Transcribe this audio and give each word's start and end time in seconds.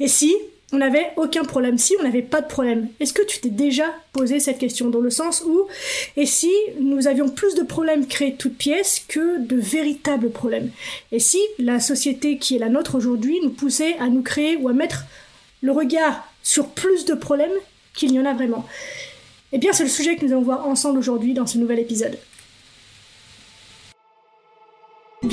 Et 0.00 0.06
si 0.06 0.32
on 0.72 0.78
n'avait 0.78 1.10
aucun 1.16 1.42
problème, 1.42 1.76
si 1.76 1.94
on 1.98 2.04
n'avait 2.04 2.22
pas 2.22 2.40
de 2.40 2.46
problème, 2.46 2.88
est-ce 3.00 3.12
que 3.12 3.26
tu 3.26 3.40
t'es 3.40 3.48
déjà 3.48 3.86
posé 4.12 4.38
cette 4.38 4.58
question 4.58 4.90
dans 4.90 5.00
le 5.00 5.10
sens 5.10 5.42
où, 5.44 5.66
et 6.16 6.24
si 6.24 6.52
nous 6.78 7.08
avions 7.08 7.28
plus 7.28 7.54
de 7.56 7.62
problèmes 7.62 8.06
créés 8.06 8.32
de 8.32 8.36
toutes 8.36 8.56
pièces 8.56 9.02
que 9.08 9.38
de 9.38 9.56
véritables 9.56 10.30
problèmes? 10.30 10.70
Et 11.10 11.18
si 11.18 11.40
la 11.58 11.80
société 11.80 12.38
qui 12.38 12.54
est 12.54 12.60
la 12.60 12.68
nôtre 12.68 12.94
aujourd'hui 12.94 13.40
nous 13.42 13.50
poussait 13.50 13.96
à 13.98 14.08
nous 14.08 14.22
créer 14.22 14.56
ou 14.56 14.68
à 14.68 14.72
mettre 14.72 15.04
le 15.62 15.72
regard 15.72 16.28
sur 16.44 16.68
plus 16.68 17.04
de 17.04 17.14
problèmes 17.14 17.50
qu'il 17.94 18.12
y 18.12 18.20
en 18.20 18.24
a 18.24 18.34
vraiment? 18.34 18.66
Eh 19.52 19.58
bien, 19.58 19.72
c'est 19.72 19.82
le 19.82 19.88
sujet 19.88 20.14
que 20.14 20.24
nous 20.24 20.32
allons 20.32 20.42
voir 20.42 20.68
ensemble 20.68 20.98
aujourd'hui 20.98 21.34
dans 21.34 21.46
ce 21.46 21.58
nouvel 21.58 21.78
épisode. 21.80 22.18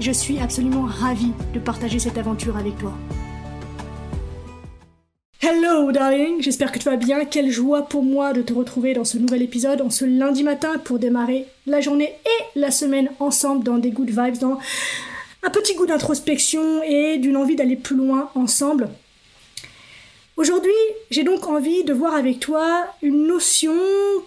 je 0.00 0.12
suis 0.12 0.38
absolument 0.38 0.82
ravie 0.82 1.32
de 1.54 1.58
partager 1.58 1.98
cette 1.98 2.18
aventure 2.18 2.56
avec 2.56 2.76
toi. 2.78 2.92
Hello 5.40 5.92
darling, 5.92 6.42
j'espère 6.42 6.72
que 6.72 6.78
tu 6.78 6.86
vas 6.86 6.96
bien. 6.96 7.24
Quelle 7.24 7.50
joie 7.50 7.82
pour 7.82 8.02
moi 8.02 8.32
de 8.32 8.42
te 8.42 8.52
retrouver 8.52 8.94
dans 8.94 9.04
ce 9.04 9.18
nouvel 9.18 9.42
épisode 9.42 9.80
en 9.80 9.90
ce 9.90 10.04
lundi 10.04 10.42
matin 10.42 10.74
pour 10.84 10.98
démarrer 10.98 11.46
la 11.66 11.80
journée 11.80 12.12
et 12.24 12.58
la 12.58 12.70
semaine 12.70 13.10
ensemble 13.20 13.62
dans 13.62 13.78
des 13.78 13.90
good 13.90 14.10
vibes, 14.10 14.38
dans 14.38 14.58
un 15.42 15.50
petit 15.50 15.74
goût 15.74 15.86
d'introspection 15.86 16.82
et 16.82 17.18
d'une 17.18 17.36
envie 17.36 17.56
d'aller 17.56 17.76
plus 17.76 17.96
loin 17.96 18.30
ensemble. 18.34 18.88
Aujourd'hui, 20.36 20.70
j'ai 21.10 21.24
donc 21.24 21.46
envie 21.46 21.82
de 21.82 21.94
voir 21.94 22.14
avec 22.14 22.40
toi 22.40 22.86
une 23.00 23.26
notion 23.26 23.72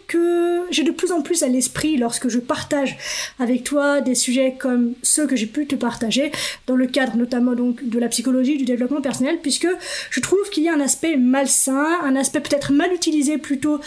que 0.07 0.63
j'ai 0.71 0.81
de 0.81 0.89
plus 0.89 1.11
en 1.11 1.21
plus 1.21 1.43
à 1.43 1.47
l'esprit 1.47 1.97
lorsque 1.97 2.29
je 2.29 2.39
partage 2.39 2.97
avec 3.37 3.63
toi 3.63 4.01
des 4.01 4.15
sujets 4.15 4.55
comme 4.57 4.95
ceux 5.03 5.27
que 5.27 5.35
j'ai 5.35 5.45
pu 5.45 5.67
te 5.67 5.75
partager 5.75 6.31
dans 6.65 6.75
le 6.75 6.87
cadre 6.87 7.15
notamment 7.15 7.53
donc 7.53 7.87
de 7.87 7.99
la 7.99 8.07
psychologie, 8.07 8.57
du 8.57 8.65
développement 8.65 9.01
personnel, 9.01 9.37
puisque 9.39 9.67
je 10.09 10.19
trouve 10.19 10.49
qu'il 10.49 10.63
y 10.63 10.69
a 10.69 10.73
un 10.73 10.79
aspect 10.79 11.15
malsain, 11.15 11.99
un 12.01 12.15
aspect 12.15 12.39
peut-être 12.39 12.73
mal 12.73 12.91
utilisé 12.91 13.37
plutôt 13.37 13.79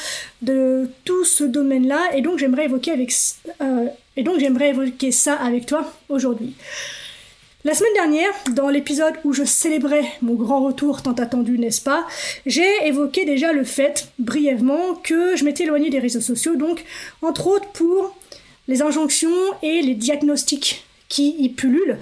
de 0.42 0.88
tout 1.04 1.24
ce 1.24 1.42
domaine-là, 1.42 2.14
et 2.14 2.20
donc 2.20 2.38
j'aimerais 2.38 2.66
évoquer 2.66 2.92
avec 2.92 3.12
euh, 3.60 3.86
et 4.16 4.22
donc 4.22 4.38
j'aimerais 4.38 4.68
évoquer 4.68 5.10
ça 5.10 5.34
avec 5.34 5.66
toi 5.66 5.92
aujourd'hui. 6.08 6.54
La 7.64 7.74
semaine 7.74 7.92
dernière, 7.94 8.32
dans 8.50 8.68
l'épisode 8.68 9.14
où 9.22 9.32
je 9.32 9.44
célébrais 9.44 10.04
mon 10.20 10.34
grand 10.34 10.64
retour 10.64 11.00
tant 11.00 11.12
attendu, 11.12 11.60
n'est-ce 11.60 11.80
pas, 11.80 12.04
j'ai 12.44 12.66
évoqué 12.86 13.24
déjà 13.24 13.52
le 13.52 13.62
fait, 13.62 14.08
brièvement, 14.18 14.96
que 14.96 15.36
je 15.36 15.44
m'étais 15.44 15.62
éloigné 15.62 15.88
des 15.88 16.00
réseaux 16.00 16.20
sociaux, 16.20 16.56
donc 16.56 16.84
entre 17.22 17.46
autres 17.46 17.68
pour 17.68 18.16
les 18.66 18.82
injonctions 18.82 19.30
et 19.62 19.80
les 19.80 19.94
diagnostics 19.94 20.84
qui 21.08 21.36
y 21.38 21.50
pullulent 21.50 21.98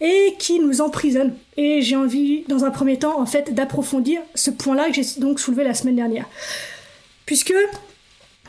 et 0.00 0.34
qui 0.40 0.58
nous 0.58 0.80
emprisonnent. 0.80 1.36
Et 1.56 1.82
j'ai 1.82 1.94
envie, 1.94 2.42
dans 2.48 2.64
un 2.64 2.72
premier 2.72 2.98
temps, 2.98 3.20
en 3.20 3.26
fait, 3.26 3.54
d'approfondir 3.54 4.20
ce 4.34 4.50
point-là 4.50 4.88
que 4.88 4.94
j'ai 4.94 5.20
donc 5.20 5.38
soulevé 5.38 5.62
la 5.62 5.74
semaine 5.74 5.96
dernière. 5.96 6.26
Puisque 7.26 7.54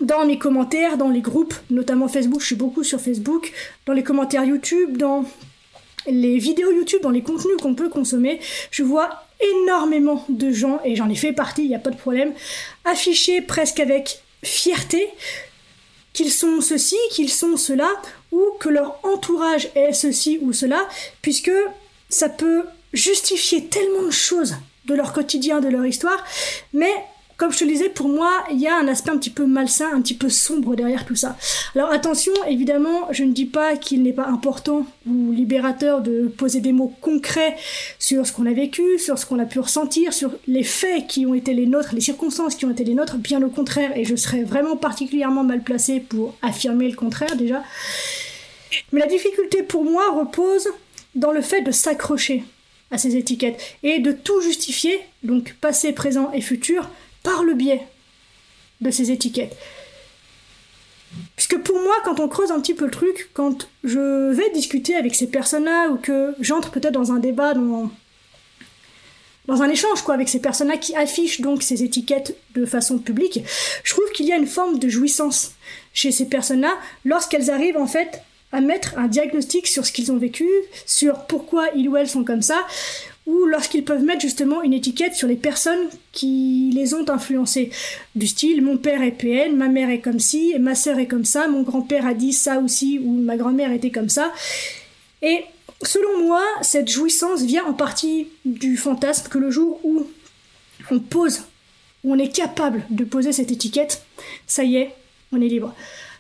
dans 0.02 0.26
mes 0.26 0.40
commentaires, 0.40 0.98
dans 0.98 1.10
les 1.10 1.22
groupes, 1.22 1.54
notamment 1.70 2.08
Facebook, 2.08 2.42
je 2.42 2.48
suis 2.48 2.56
beaucoup 2.56 2.84
sur 2.84 3.00
Facebook, 3.00 3.54
dans 3.86 3.94
les 3.94 4.04
commentaires 4.04 4.44
YouTube, 4.44 4.98
dans 4.98 5.24
les 6.08 6.38
vidéos 6.38 6.72
YouTube, 6.72 7.02
dans 7.02 7.10
les 7.10 7.22
contenus 7.22 7.58
qu'on 7.62 7.76
peut 7.76 7.90
consommer, 7.90 8.40
je 8.72 8.84
vois 8.84 9.24
énormément 9.40 10.26
de 10.30 10.52
gens, 10.52 10.80
et 10.84 10.96
j'en 10.96 11.10
ai 11.10 11.16
fait 11.16 11.34
partie, 11.34 11.64
il 11.64 11.70
n'y 11.70 11.76
a 11.76 11.80
pas 11.80 11.92
de 11.92 11.98
problème, 11.98 12.34
afficher 12.86 13.42
presque 13.42 13.80
avec 13.80 14.22
fierté 14.44 15.10
qu'ils 16.14 16.32
sont 16.32 16.62
ceci, 16.62 16.98
qu'ils 17.12 17.30
sont 17.30 17.58
cela, 17.58 17.90
ou 18.32 18.44
que 18.60 18.70
leur 18.70 19.00
entourage 19.04 19.70
est 19.76 19.94
ceci 19.94 20.40
ou 20.42 20.54
cela, 20.54 20.88
puisque 21.22 21.52
ça 22.10 22.30
peut 22.30 22.64
justifier 22.94 23.66
tellement 23.66 24.04
de 24.04 24.12
choses 24.12 24.56
de 24.86 24.96
leur 24.96 25.14
quotidien, 25.14 25.60
de 25.60 25.68
leur 25.68 25.86
histoire, 25.86 26.24
mais 26.74 26.92
comme 27.38 27.52
je 27.52 27.60
te 27.60 27.64
le 27.66 27.72
disais, 27.72 27.90
pour 27.90 28.10
moi, 28.10 28.32
il 28.52 28.60
y 28.60 28.68
a 28.68 28.76
un 28.76 28.88
aspect 28.88 29.12
un 29.12 29.18
petit 29.18 29.30
peu 29.30 29.46
malsain, 29.46 29.90
un 29.94 30.02
petit 30.02 30.16
peu 30.16 30.28
sombre 30.28 30.76
derrière 30.76 31.06
tout 31.06 31.16
ça. 31.16 31.38
Alors 31.76 31.92
attention, 31.92 32.34
évidemment, 32.48 33.08
je 33.12 33.24
ne 33.24 33.32
dis 33.32 33.46
pas 33.46 33.78
qu'il 33.78 34.02
n'est 34.02 34.14
pas 34.14 34.26
important 34.26 34.88
ou 35.08 35.32
libérateur 35.32 36.02
de 36.02 36.28
poser 36.36 36.62
des 36.62 36.72
mots 36.72 36.92
concrets 37.00 37.56
sur 38.00 38.26
ce 38.26 38.34
qu'on 38.34 38.48
a 38.48 38.54
vécu, 38.54 38.98
sur 38.98 39.20
ce 39.20 39.28
qu'on 39.28 39.38
a 39.38 39.46
pu 39.46 39.60
ressentir, 39.60 40.14
sur 40.14 40.32
les 40.48 40.64
faits 40.64 41.06
qui 41.06 41.28
ont 41.28 41.36
été 41.36 41.54
les 41.54 41.68
nôtres, 41.68 41.94
les 41.94 42.02
circonstances 42.02 42.56
qui 42.56 42.66
ont 42.66 42.72
été 42.72 42.84
les 42.84 42.96
nôtres, 42.96 43.18
bien 43.18 43.44
au 43.44 43.50
contraire, 43.50 43.96
et 43.96 44.04
je 44.04 44.16
serais 44.16 44.44
vraiment 44.44 44.76
particulièrement 44.76 45.44
mal 45.44 45.62
placé 45.62 46.00
pour 46.00 46.34
affirmer 46.42 46.90
le 46.90 46.96
contraire 46.96 47.36
déjà. 47.36 47.64
Mais 48.92 49.00
la 49.00 49.08
difficulté 49.08 49.62
pour 49.62 49.84
moi 49.84 50.12
repose 50.12 50.68
dans 51.14 51.32
le 51.32 51.42
fait 51.42 51.62
de 51.62 51.72
s'accrocher 51.72 52.44
à 52.90 52.98
ces 52.98 53.16
étiquettes 53.16 53.62
et 53.84 54.00
de 54.00 54.12
tout 54.12 54.42
justifier, 54.42 55.00
donc 55.24 55.56
passé, 55.62 55.94
présent 55.94 56.32
et 56.34 56.42
futur, 56.42 56.90
par 57.28 57.44
le 57.44 57.56
biais 57.56 57.86
de 58.80 58.90
ces 58.90 59.12
étiquettes. 59.12 59.58
Puisque 61.36 61.58
pour 61.58 61.76
moi, 61.82 61.96
quand 62.06 62.22
on 62.22 62.30
creuse 62.30 62.52
un 62.52 62.62
petit 62.62 62.74
peu 62.74 62.86
le 62.86 62.92
truc, 62.92 63.32
quand 63.34 63.68
je 63.84 64.32
vais 64.32 64.50
discuter 64.52 64.96
avec 64.96 65.14
ces 65.14 65.28
personnes-là, 65.28 65.90
ou 65.90 65.98
que 65.98 66.34
j'entre 66.40 66.72
peut-être 66.72 66.94
dans 66.94 67.12
un 67.12 67.20
débat, 67.20 67.54
dans, 67.54 67.92
dans 69.46 69.62
un 69.62 69.68
échange 69.68 70.04
quoi, 70.04 70.14
avec 70.14 70.30
ces 70.30 70.40
personnes-là 70.40 70.78
qui 70.78 70.96
affichent 70.96 71.42
donc 71.42 71.64
ces 71.64 71.84
étiquettes 71.84 72.38
de 72.56 72.66
façon 72.66 72.98
publique, 72.98 73.42
je 73.84 73.94
trouve 73.94 74.10
qu'il 74.14 74.26
y 74.26 74.32
a 74.32 74.38
une 74.38 74.48
forme 74.48 74.80
de 74.80 74.88
jouissance 74.88 75.52
chez 75.94 76.14
ces 76.14 76.30
personnes-là 76.30 76.76
lorsqu'elles 77.04 77.52
arrivent 77.52 77.78
en 77.78 77.88
fait 77.88 78.22
à 78.54 78.62
mettre 78.62 78.98
un 78.98 79.08
diagnostic 79.08 79.68
sur 79.68 79.86
ce 79.86 79.92
qu'ils 79.92 80.14
ont 80.14 80.18
vécu, 80.18 80.48
sur 80.86 81.26
pourquoi 81.26 81.68
ils 81.76 81.90
ou 81.90 81.98
elles 81.98 82.10
sont 82.10 82.24
comme 82.24 82.42
ça, 82.42 82.66
ou 83.28 83.46
lorsqu'ils 83.46 83.84
peuvent 83.84 84.04
mettre 84.04 84.22
justement 84.22 84.64
une 84.64 84.74
étiquette 84.74 85.14
sur 85.14 85.28
les 85.28 85.36
personnes 85.36 85.88
qui 86.14 86.72
les 86.74 86.94
ont 86.94 87.08
influencés. 87.10 87.70
Du 88.16 88.26
style 88.26 88.64
mon 88.64 88.78
père 88.78 89.02
est 89.02 89.12
PN, 89.12 89.56
ma 89.56 89.68
mère 89.68 89.90
est 89.90 90.00
comme 90.00 90.20
ci, 90.20 90.56
ma 90.60 90.74
sœur 90.74 90.98
est 90.98 91.08
comme 91.08 91.26
ça, 91.26 91.48
mon 91.48 91.62
grand-père 91.62 92.08
a 92.08 92.14
dit 92.14 92.34
ça 92.34 92.60
aussi, 92.60 93.00
ou 93.04 93.12
ma 93.12 93.36
grand-mère 93.36 93.72
était 93.72 93.92
comme 93.92 94.10
ça. 94.10 94.32
Et 95.22 95.44
selon 95.84 96.26
moi, 96.26 96.44
cette 96.62 96.90
jouissance 96.90 97.42
vient 97.42 97.66
en 97.66 97.74
partie 97.74 98.30
du 98.46 98.78
fantasme 98.78 99.28
que 99.28 99.38
le 99.38 99.52
jour 99.52 99.80
où 99.84 100.08
on 100.90 101.00
pose, 101.00 101.42
où 102.04 102.14
on 102.14 102.18
est 102.18 102.34
capable 102.34 102.84
de 102.90 103.04
poser 103.04 103.34
cette 103.34 103.52
étiquette, 103.52 104.04
ça 104.48 104.64
y 104.64 104.78
est, 104.78 104.96
on 105.34 105.42
est 105.42 105.50
libre. 105.50 105.76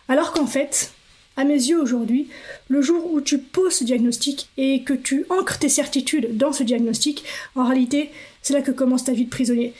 Alors 0.09 0.34
qu'en 0.34 0.47
fait, 0.47 0.91
à 1.37 1.43
mes 1.43 1.53
yeux 1.53 1.79
aujourd'hui, 1.79 2.27
le 2.67 2.81
jour 2.81 3.11
où 3.13 3.21
tu 3.21 3.37
poses 3.37 3.75
ce 3.75 3.83
diagnostic 3.83 4.49
et 4.57 4.81
que 4.81 4.93
tu 4.93 5.25
ancres 5.29 5.59
tes 5.59 5.69
certitudes 5.69 6.35
dans 6.35 6.51
ce 6.51 6.63
diagnostic, 6.63 7.23
en 7.55 7.65
réalité, 7.65 8.09
c'est 8.41 8.53
là 8.53 8.61
que 8.61 8.71
commence 8.71 9.05
ta 9.05 9.13
vie 9.13 9.25
de 9.25 9.29
prisonnier. 9.29 9.73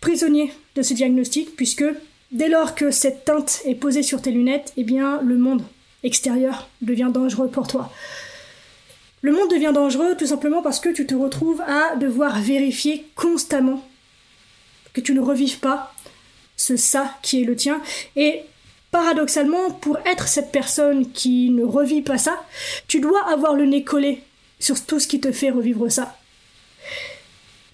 Prisonnier 0.00 0.52
de 0.76 0.82
ce 0.82 0.94
diagnostic, 0.94 1.56
puisque 1.56 1.84
dès 2.30 2.48
lors 2.48 2.74
que 2.74 2.90
cette 2.90 3.24
teinte 3.24 3.60
est 3.64 3.74
posée 3.74 4.04
sur 4.04 4.22
tes 4.22 4.30
lunettes, 4.30 4.72
eh 4.76 4.84
bien, 4.84 5.20
le 5.20 5.36
monde 5.36 5.62
extérieur 6.04 6.68
devient 6.80 7.10
dangereux 7.12 7.48
pour 7.48 7.66
toi. 7.66 7.92
Le 9.22 9.32
monde 9.32 9.50
devient 9.50 9.72
dangereux 9.74 10.14
tout 10.16 10.26
simplement 10.26 10.62
parce 10.62 10.80
que 10.80 10.88
tu 10.88 11.06
te 11.06 11.14
retrouves 11.14 11.60
à 11.62 11.96
devoir 11.96 12.40
vérifier 12.40 13.04
constamment 13.16 13.86
que 14.92 15.00
tu 15.00 15.12
ne 15.12 15.20
revives 15.20 15.58
pas 15.58 15.92
ce 16.56 16.76
ça 16.76 17.16
qui 17.22 17.42
est 17.42 17.44
le 17.44 17.56
tien. 17.56 17.82
Et 18.16 18.42
paradoxalement, 18.90 19.70
pour 19.70 19.98
être 20.06 20.28
cette 20.28 20.52
personne 20.52 21.10
qui 21.12 21.50
ne 21.50 21.64
revit 21.64 22.02
pas 22.02 22.18
ça, 22.18 22.42
tu 22.88 23.00
dois 23.00 23.28
avoir 23.30 23.54
le 23.54 23.66
nez 23.66 23.84
collé 23.84 24.22
sur 24.58 24.84
tout 24.84 25.00
ce 25.00 25.06
qui 25.06 25.20
te 25.20 25.32
fait 25.32 25.50
revivre 25.50 25.90
ça. 25.90 26.16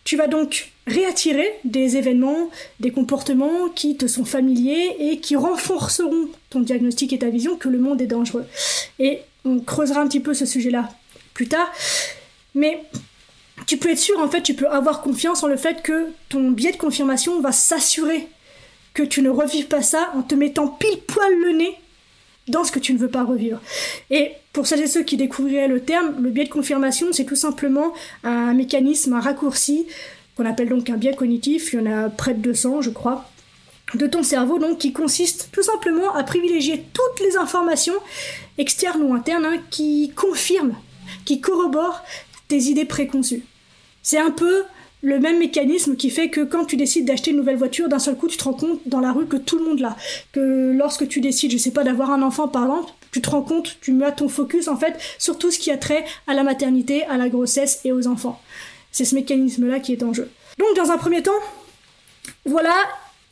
Tu 0.04 0.16
vas 0.16 0.28
donc 0.28 0.70
réattirer 0.86 1.52
des 1.64 1.96
événements, 1.96 2.50
des 2.78 2.92
comportements 2.92 3.68
qui 3.74 3.96
te 3.96 4.06
sont 4.06 4.24
familiers 4.24 4.94
et 5.00 5.18
qui 5.18 5.34
renforceront 5.34 6.28
ton 6.48 6.60
diagnostic 6.60 7.12
et 7.12 7.18
ta 7.18 7.28
vision 7.28 7.56
que 7.56 7.68
le 7.68 7.78
monde 7.78 8.00
est 8.00 8.06
dangereux. 8.06 8.46
Et 9.00 9.22
on 9.44 9.58
creusera 9.58 10.00
un 10.00 10.06
petit 10.06 10.20
peu 10.20 10.32
ce 10.32 10.46
sujet-là 10.46 10.90
plus 11.34 11.48
tard. 11.48 11.72
Mais 12.54 12.84
tu 13.66 13.78
peux 13.78 13.90
être 13.90 13.98
sûr, 13.98 14.18
en 14.20 14.28
fait, 14.28 14.42
tu 14.42 14.54
peux 14.54 14.68
avoir 14.68 15.02
confiance 15.02 15.42
en 15.42 15.48
le 15.48 15.56
fait 15.56 15.82
que 15.82 16.12
ton 16.28 16.50
biais 16.50 16.72
de 16.72 16.76
confirmation 16.76 17.40
va 17.40 17.50
s'assurer 17.50 18.28
que 18.96 19.02
tu 19.02 19.20
ne 19.20 19.28
revives 19.28 19.66
pas 19.66 19.82
ça 19.82 20.10
en 20.14 20.22
te 20.22 20.34
mettant 20.34 20.68
pile 20.68 20.98
poil 21.06 21.38
le 21.38 21.52
nez 21.52 21.78
dans 22.48 22.64
ce 22.64 22.72
que 22.72 22.78
tu 22.78 22.94
ne 22.94 22.98
veux 22.98 23.10
pas 23.10 23.24
revivre. 23.24 23.60
Et 24.10 24.32
pour 24.54 24.66
celles 24.66 24.80
et 24.80 24.86
ceux 24.86 25.02
qui 25.02 25.18
découvriraient 25.18 25.68
le 25.68 25.80
terme, 25.80 26.14
le 26.22 26.30
biais 26.30 26.44
de 26.44 26.50
confirmation, 26.50 27.08
c'est 27.12 27.26
tout 27.26 27.36
simplement 27.36 27.92
un 28.24 28.54
mécanisme, 28.54 29.12
un 29.12 29.20
raccourci 29.20 29.86
qu'on 30.34 30.46
appelle 30.46 30.70
donc 30.70 30.88
un 30.88 30.96
biais 30.96 31.14
cognitif, 31.14 31.74
il 31.74 31.80
y 31.80 31.82
en 31.82 31.92
a 31.92 32.08
près 32.08 32.32
de 32.32 32.40
200 32.40 32.80
je 32.80 32.90
crois, 32.90 33.28
de 33.94 34.06
ton 34.06 34.22
cerveau 34.22 34.58
donc 34.58 34.78
qui 34.78 34.94
consiste 34.94 35.50
tout 35.52 35.62
simplement 35.62 36.14
à 36.14 36.24
privilégier 36.24 36.82
toutes 36.94 37.20
les 37.20 37.36
informations 37.36 37.94
externes 38.56 39.02
ou 39.02 39.12
internes 39.12 39.44
hein, 39.44 39.58
qui 39.70 40.10
confirment, 40.16 40.76
qui 41.26 41.42
corroborent 41.42 42.02
tes 42.48 42.62
idées 42.62 42.86
préconçues. 42.86 43.44
C'est 44.02 44.18
un 44.18 44.30
peu 44.30 44.64
le 45.06 45.20
même 45.20 45.38
mécanisme 45.38 45.94
qui 45.94 46.10
fait 46.10 46.30
que 46.30 46.40
quand 46.40 46.64
tu 46.64 46.76
décides 46.76 47.04
d'acheter 47.04 47.30
une 47.30 47.36
nouvelle 47.36 47.56
voiture, 47.56 47.88
d'un 47.88 48.00
seul 48.00 48.16
coup, 48.16 48.26
tu 48.26 48.36
te 48.36 48.42
rends 48.42 48.54
compte 48.54 48.80
dans 48.86 48.98
la 48.98 49.12
rue 49.12 49.26
que 49.26 49.36
tout 49.36 49.56
le 49.56 49.64
monde 49.64 49.78
l'a. 49.78 49.96
Que 50.32 50.72
lorsque 50.76 51.06
tu 51.06 51.20
décides, 51.20 51.52
je 51.52 51.58
sais 51.58 51.70
pas, 51.70 51.84
d'avoir 51.84 52.10
un 52.10 52.22
enfant 52.22 52.48
par 52.48 52.64
exemple, 52.64 52.90
tu 53.12 53.22
te 53.22 53.30
rends 53.30 53.42
compte, 53.42 53.78
tu 53.80 53.92
mets 53.92 54.12
ton 54.12 54.28
focus 54.28 54.66
en 54.66 54.76
fait 54.76 54.98
sur 55.20 55.38
tout 55.38 55.52
ce 55.52 55.60
qui 55.60 55.70
a 55.70 55.76
trait 55.76 56.04
à 56.26 56.34
la 56.34 56.42
maternité, 56.42 57.04
à 57.04 57.18
la 57.18 57.28
grossesse 57.28 57.82
et 57.84 57.92
aux 57.92 58.08
enfants. 58.08 58.42
C'est 58.90 59.04
ce 59.04 59.14
mécanisme-là 59.14 59.78
qui 59.78 59.92
est 59.92 60.02
en 60.02 60.12
jeu. 60.12 60.28
Donc 60.58 60.74
dans 60.74 60.90
un 60.90 60.98
premier 60.98 61.22
temps, 61.22 61.30
voilà 62.44 62.74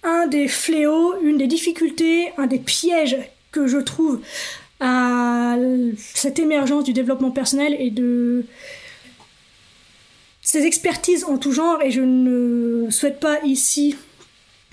un 0.05 0.29
des 0.29 0.47
fléaux, 0.47 1.21
une 1.25 1.39
des 1.39 1.49
difficultés, 1.49 2.31
un 2.39 2.47
des 2.47 2.61
pièges 2.61 3.19
que 3.51 3.67
je 3.67 3.79
trouve 3.79 4.21
à 4.79 5.57
cette 5.99 6.39
émergence 6.39 6.85
du 6.85 6.93
développement 6.93 7.33
personnel 7.33 7.75
et 7.81 7.91
de 7.91 8.45
ces 10.45 10.67
expertises 10.67 11.25
en 11.25 11.39
tout 11.39 11.53
genre, 11.53 11.83
et 11.83 11.91
je 11.91 12.03
ne 12.03 12.91
souhaite 12.91 13.19
pas 13.19 13.43
ici 13.45 13.97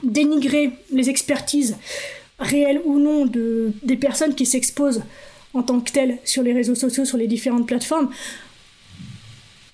dénigrer 0.04 0.74
les 0.92 1.10
expertises 1.10 1.78
réelles 2.40 2.82
ou 2.86 3.00
non 3.00 3.26
de, 3.26 3.72
des 3.82 3.96
personnes 3.96 4.36
qui 4.36 4.46
s'exposent 4.46 5.02
en 5.54 5.64
tant 5.64 5.80
que 5.80 5.92
telles 5.92 6.18
sur 6.26 6.44
les 6.44 6.54
réseaux 6.54 6.76
sociaux, 6.76 7.06
sur 7.06 7.18
les 7.18 7.28
différentes 7.28 7.68
plateformes. 7.68 8.10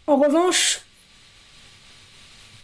En 0.06 0.18
revanche, 0.18 0.82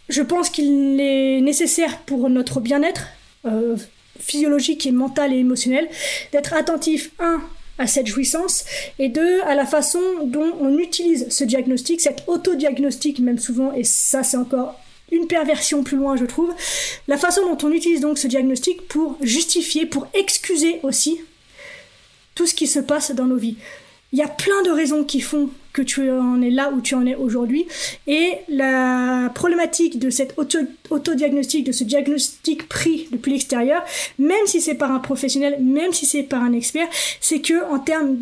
je 0.08 0.22
pense 0.22 0.48
qu'il 0.48 1.00
est 1.00 1.40
nécessaire 1.40 2.00
pour 2.02 2.28
notre 2.30 2.60
bien-être 2.60 3.08
euh, 3.46 3.76
physiologique 4.20 4.86
et 4.86 4.92
mental 4.92 5.32
et 5.32 5.38
émotionnel 5.38 5.88
d'être 6.32 6.54
attentif, 6.54 7.10
un, 7.18 7.42
à 7.78 7.86
cette 7.86 8.06
jouissance 8.06 8.64
et 8.98 9.08
deux, 9.08 9.40
à 9.42 9.54
la 9.54 9.66
façon 9.66 10.00
dont 10.24 10.52
on 10.60 10.78
utilise 10.78 11.28
ce 11.30 11.44
diagnostic, 11.44 12.00
cet 12.00 12.24
autodiagnostic 12.26 13.18
même 13.18 13.38
souvent, 13.38 13.72
et 13.72 13.84
ça 13.84 14.22
c'est 14.22 14.36
encore 14.36 14.78
une 15.12 15.26
perversion 15.26 15.82
plus 15.82 15.96
loin 15.96 16.16
je 16.16 16.24
trouve, 16.24 16.52
la 17.08 17.16
façon 17.16 17.42
dont 17.42 17.66
on 17.66 17.72
utilise 17.72 18.00
donc 18.00 18.18
ce 18.18 18.26
diagnostic 18.26 18.86
pour 18.88 19.16
justifier, 19.20 19.86
pour 19.86 20.06
excuser 20.14 20.80
aussi 20.82 21.20
tout 22.34 22.46
ce 22.46 22.54
qui 22.54 22.66
se 22.66 22.80
passe 22.80 23.12
dans 23.12 23.26
nos 23.26 23.36
vies. 23.36 23.56
Il 24.14 24.18
y 24.18 24.22
a 24.22 24.28
plein 24.28 24.62
de 24.62 24.70
raisons 24.70 25.02
qui 25.02 25.20
font 25.20 25.50
que 25.72 25.82
tu 25.82 26.08
en 26.08 26.40
es 26.40 26.48
là 26.48 26.70
où 26.70 26.80
tu 26.80 26.94
en 26.94 27.04
es 27.04 27.16
aujourd'hui. 27.16 27.66
Et 28.06 28.34
la 28.48 29.28
problématique 29.34 29.98
de 29.98 30.08
cet 30.08 30.36
autodiagnostic, 30.90 31.64
de 31.64 31.72
ce 31.72 31.82
diagnostic 31.82 32.68
pris 32.68 33.08
depuis 33.10 33.32
l'extérieur, 33.32 33.82
même 34.20 34.46
si 34.46 34.60
c'est 34.60 34.76
par 34.76 34.92
un 34.92 35.00
professionnel, 35.00 35.60
même 35.60 35.92
si 35.92 36.06
c'est 36.06 36.22
par 36.22 36.44
un 36.44 36.52
expert, 36.52 36.86
c'est 37.20 37.40
que 37.40 37.68
en 37.68 37.80
termes 37.80 38.18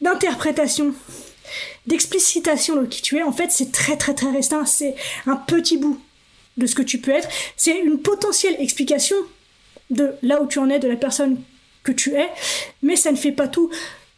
d'interprétation, 0.00 0.94
d'explicitation 1.88 2.76
de 2.76 2.86
qui 2.86 3.02
tu 3.02 3.16
es, 3.16 3.24
en 3.24 3.32
fait, 3.32 3.50
c'est 3.50 3.72
très 3.72 3.96
très 3.96 4.14
très 4.14 4.30
restreint. 4.30 4.64
C'est 4.64 4.94
un 5.26 5.34
petit 5.34 5.76
bout 5.76 6.00
de 6.56 6.66
ce 6.66 6.76
que 6.76 6.82
tu 6.82 6.98
peux 6.98 7.10
être. 7.10 7.28
C'est 7.56 7.80
une 7.80 7.98
potentielle 7.98 8.54
explication 8.60 9.16
de 9.90 10.12
là 10.22 10.40
où 10.40 10.46
tu 10.46 10.60
en 10.60 10.70
es, 10.70 10.78
de 10.78 10.86
la 10.86 10.94
personne 10.94 11.42
que 11.82 11.90
tu 11.90 12.14
es, 12.14 12.28
mais 12.80 12.94
ça 12.94 13.10
ne 13.10 13.16
fait 13.16 13.32
pas 13.32 13.48
tout. 13.48 13.68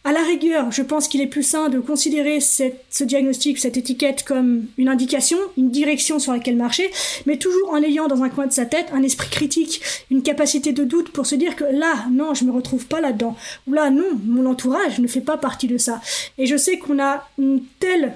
À 0.07 0.13
la 0.13 0.21
rigueur, 0.21 0.71
je 0.71 0.83
pense 0.83 1.09
qu'il 1.09 1.23
est 1.23 1.27
plus 1.27 1.43
sain 1.43 1.71
de 1.71 1.81
considérer 1.81 2.39
ce 2.41 3.05
diagnostic, 3.05 3.59
cette 3.59 3.79
étiquette 3.79 4.23
comme 4.23 4.67
une 4.77 4.91
indication, 4.91 5.39
une 5.57 5.71
direction 5.71 6.19
sur 6.19 6.35
laquelle 6.35 6.57
marcher, 6.57 6.91
mais 7.25 7.39
toujours 7.39 7.71
en 7.71 7.83
ayant 7.83 8.07
dans 8.07 8.23
un 8.23 8.29
coin 8.29 8.47
de 8.47 8.53
sa 8.53 8.67
tête 8.67 8.89
un 8.93 9.03
esprit 9.03 9.31
critique, 9.31 9.81
une 10.11 10.23
capacité 10.23 10.73
de 10.73 10.85
doute 10.85 11.11
pour 11.11 11.25
se 11.25 11.37
dire 11.37 11.57
que 11.57 11.65
là, 11.65 12.05
non, 12.11 12.35
je 12.35 12.45
me 12.45 12.53
retrouve 12.53 12.87
pas 12.87 13.01
là-dedans, 13.01 13.35
ou 13.67 13.73
là, 13.73 13.89
non, 13.89 14.05
mon 14.27 14.45
entourage 14.45 14.99
ne 14.99 15.07
fait 15.07 15.23
pas 15.23 15.39
partie 15.39 15.69
de 15.69 15.79
ça. 15.79 16.03
Et 16.37 16.45
je 16.45 16.59
sais 16.59 16.79
qu'on 16.79 17.03
a 17.03 17.27
une 17.39 17.63
telle 17.81 18.13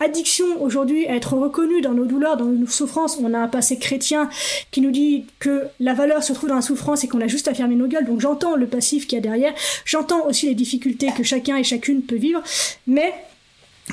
addiction 0.00 0.60
aujourd'hui 0.62 1.06
à 1.06 1.14
être 1.14 1.34
reconnu 1.34 1.80
dans 1.80 1.92
nos 1.92 2.06
douleurs, 2.06 2.36
dans 2.36 2.46
nos 2.46 2.66
souffrances. 2.66 3.18
On 3.22 3.32
a 3.34 3.38
un 3.38 3.48
passé 3.48 3.78
chrétien 3.78 4.28
qui 4.70 4.80
nous 4.80 4.90
dit 4.90 5.26
que 5.38 5.64
la 5.78 5.94
valeur 5.94 6.22
se 6.22 6.32
trouve 6.32 6.48
dans 6.48 6.56
la 6.56 6.62
souffrance 6.62 7.04
et 7.04 7.08
qu'on 7.08 7.20
a 7.20 7.28
juste 7.28 7.48
à 7.48 7.54
fermer 7.54 7.76
nos 7.76 7.86
gueules. 7.86 8.06
Donc 8.06 8.20
j'entends 8.20 8.56
le 8.56 8.66
passif 8.66 9.06
qu'il 9.06 9.16
y 9.16 9.18
a 9.18 9.22
derrière. 9.22 9.52
J'entends 9.84 10.26
aussi 10.26 10.46
les 10.46 10.54
difficultés 10.54 11.10
que 11.16 11.22
chacun 11.22 11.56
et 11.56 11.64
chacune 11.64 12.02
peut 12.02 12.16
vivre. 12.16 12.42
Mais 12.86 13.14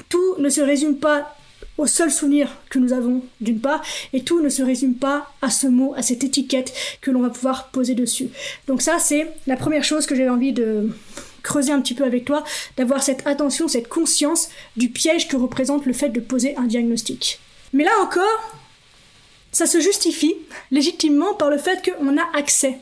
tout 0.10 0.36
ne 0.40 0.50
se 0.50 0.62
résume 0.62 0.98
pas 0.98 1.34
au 1.78 1.86
seul 1.86 2.12
souvenir 2.12 2.50
que 2.70 2.80
nous 2.80 2.92
avons 2.92 3.22
d'une 3.40 3.60
part, 3.60 3.84
et 4.12 4.24
tout 4.24 4.42
ne 4.42 4.50
se 4.50 4.64
résume 4.64 4.96
pas 4.96 5.32
à 5.42 5.52
ce 5.52 5.68
mot, 5.68 5.94
à 5.96 6.02
cette 6.02 6.24
étiquette 6.24 6.74
que 7.02 7.12
l'on 7.12 7.22
va 7.22 7.30
pouvoir 7.30 7.68
poser 7.68 7.94
dessus. 7.94 8.30
Donc 8.68 8.82
ça, 8.82 8.98
c'est 9.00 9.32
la 9.46 9.56
première 9.56 9.84
chose 9.84 10.08
que 10.08 10.16
j'avais 10.16 10.30
envie 10.30 10.54
de, 10.54 10.90
creuser 11.48 11.72
un 11.72 11.82
petit 11.82 11.96
peu 11.96 12.04
avec 12.04 12.26
toi, 12.26 12.44
d'avoir 12.76 13.02
cette 13.02 13.26
attention, 13.26 13.70
cette 13.70 13.88
conscience 13.88 14.50
du 14.76 14.90
piège 14.90 15.30
que 15.30 15.38
représente 15.38 15.86
le 15.86 15.94
fait 15.94 16.10
de 16.10 16.20
poser 16.20 16.56
un 16.58 16.66
diagnostic. 16.66 17.40
Mais 17.72 17.86
là 17.86 17.92
encore, 18.04 18.54
ça 19.58 19.66
se 19.66 19.80
justifie 19.80 20.36
légitimement 20.70 21.34
par 21.34 21.50
le 21.50 21.58
fait 21.58 21.82
qu'on 21.84 22.16
a 22.16 22.38
accès 22.38 22.78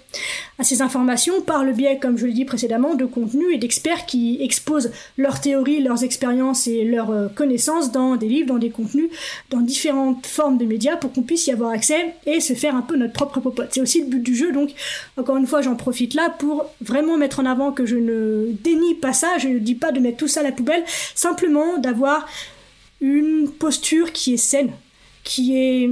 à 0.60 0.66
ces 0.66 0.81
informations 0.81 1.39
par 1.39 1.63
le 1.63 1.72
biais, 1.72 2.00
comme 2.01 2.18
je 2.18 2.25
l'ai 2.25 2.33
dit 2.33 2.44
précédemment, 2.44 2.95
de 2.95 3.06
contenus 3.06 3.48
et 3.54 3.57
d'experts 3.57 4.06
qui 4.06 4.39
exposent 4.42 4.92
leurs 5.18 5.39
théories, 5.39 5.81
leurs 5.81 6.04
expériences 6.04 6.68
et 6.68 6.83
leurs 6.83 7.12
euh, 7.12 7.27
connaissances 7.30 7.94
dans 7.94 8.18
des 8.18 8.27
livres, 8.27 8.48
dans 8.48 8.57
des 8.57 8.72
contenus, 8.72 9.10
dans 9.51 9.62
différentes 9.62 10.27
formes 10.27 10.57
de 10.57 10.66
médias 10.66 10.98
pour 10.98 11.13
qu'on 11.13 11.22
puisse 11.22 11.48
y 11.48 11.51
avoir 11.51 11.72
accès 11.72 12.13
et 12.25 12.42
se 12.42 12.51
faire 12.51 12.75
un 12.75 12.81
peu 12.81 12.98
notre 12.98 13.13
propre 13.13 13.39
popote. 13.39 13.69
C'est 13.72 13.80
aussi 13.80 14.01
le 14.01 14.07
but 14.07 14.22
du 14.22 14.36
jeu, 14.36 14.51
donc 14.51 14.72
encore 15.16 15.38
une 15.38 15.48
fois 15.48 15.62
j'en 15.62 15.77
profite 15.77 16.13
là 16.13 16.30
pour 16.30 16.66
vraiment 16.81 17.16
mettre 17.16 17.39
en 17.39 17.45
avant 17.45 17.72
que 17.72 17.86
je 17.86 17.95
ne 17.95 18.51
dénie 18.51 18.95
pas 18.95 19.13
ça, 19.13 19.38
je 19.38 19.48
ne 19.48 19.60
dis 19.60 19.75
pas 19.75 19.94
de 19.94 20.01
mettre 20.01 20.18
tout 20.18 20.27
ça 20.27 20.42
à 20.42 20.44
la 20.44 20.51
poubelle, 20.51 20.83
simplement 21.16 21.77
d'avoir 21.77 22.27
une 23.00 23.50
posture 23.50 24.12
qui 24.12 24.33
est 24.33 24.38
saine, 24.38 24.72
qui 25.24 25.56
est 25.56 25.89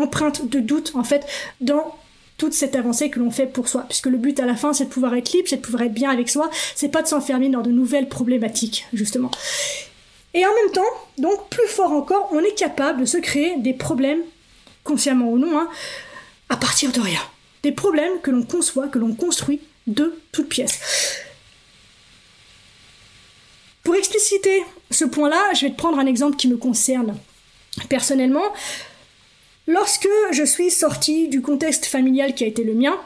empreinte 0.00 0.48
de 0.48 0.60
doute 0.60 0.92
en 0.94 1.04
fait 1.04 1.26
dans 1.60 1.96
toute 2.40 2.54
cette 2.54 2.74
avancée 2.74 3.10
que 3.10 3.20
l'on 3.20 3.30
fait 3.30 3.46
pour 3.46 3.68
soi. 3.68 3.84
Puisque 3.86 4.06
le 4.06 4.16
but 4.16 4.40
à 4.40 4.46
la 4.46 4.56
fin, 4.56 4.72
c'est 4.72 4.86
de 4.86 4.88
pouvoir 4.88 5.14
être 5.14 5.30
libre, 5.32 5.46
c'est 5.46 5.58
de 5.58 5.62
pouvoir 5.62 5.82
être 5.82 5.92
bien 5.92 6.08
avec 6.08 6.30
soi, 6.30 6.50
c'est 6.74 6.88
pas 6.88 7.02
de 7.02 7.06
s'enfermer 7.06 7.50
dans 7.50 7.60
de 7.60 7.70
nouvelles 7.70 8.08
problématiques, 8.08 8.86
justement. 8.94 9.30
Et 10.32 10.46
en 10.46 10.54
même 10.54 10.72
temps, 10.72 10.82
donc 11.18 11.50
plus 11.50 11.66
fort 11.66 11.92
encore, 11.92 12.30
on 12.32 12.40
est 12.40 12.54
capable 12.54 13.00
de 13.00 13.04
se 13.04 13.18
créer 13.18 13.56
des 13.58 13.74
problèmes, 13.74 14.22
consciemment 14.84 15.28
ou 15.30 15.38
non, 15.38 15.58
hein, 15.58 15.68
à 16.48 16.56
partir 16.56 16.92
de 16.92 17.00
rien. 17.00 17.20
Des 17.62 17.72
problèmes 17.72 18.20
que 18.22 18.30
l'on 18.30 18.42
conçoit, 18.42 18.88
que 18.88 18.98
l'on 18.98 19.14
construit 19.14 19.60
de 19.86 20.18
toutes 20.32 20.48
pièces. 20.48 20.80
Pour 23.82 23.94
expliciter 23.96 24.62
ce 24.90 25.04
point-là, 25.04 25.52
je 25.54 25.66
vais 25.66 25.72
te 25.72 25.76
prendre 25.76 25.98
un 25.98 26.06
exemple 26.06 26.36
qui 26.36 26.48
me 26.48 26.56
concerne 26.56 27.16
personnellement. 27.88 28.44
Lorsque 29.72 30.08
je 30.32 30.42
suis 30.42 30.68
sortie 30.68 31.28
du 31.28 31.42
contexte 31.42 31.86
familial 31.86 32.34
qui 32.34 32.42
a 32.42 32.48
été 32.48 32.64
le 32.64 32.74
mien, 32.74 32.98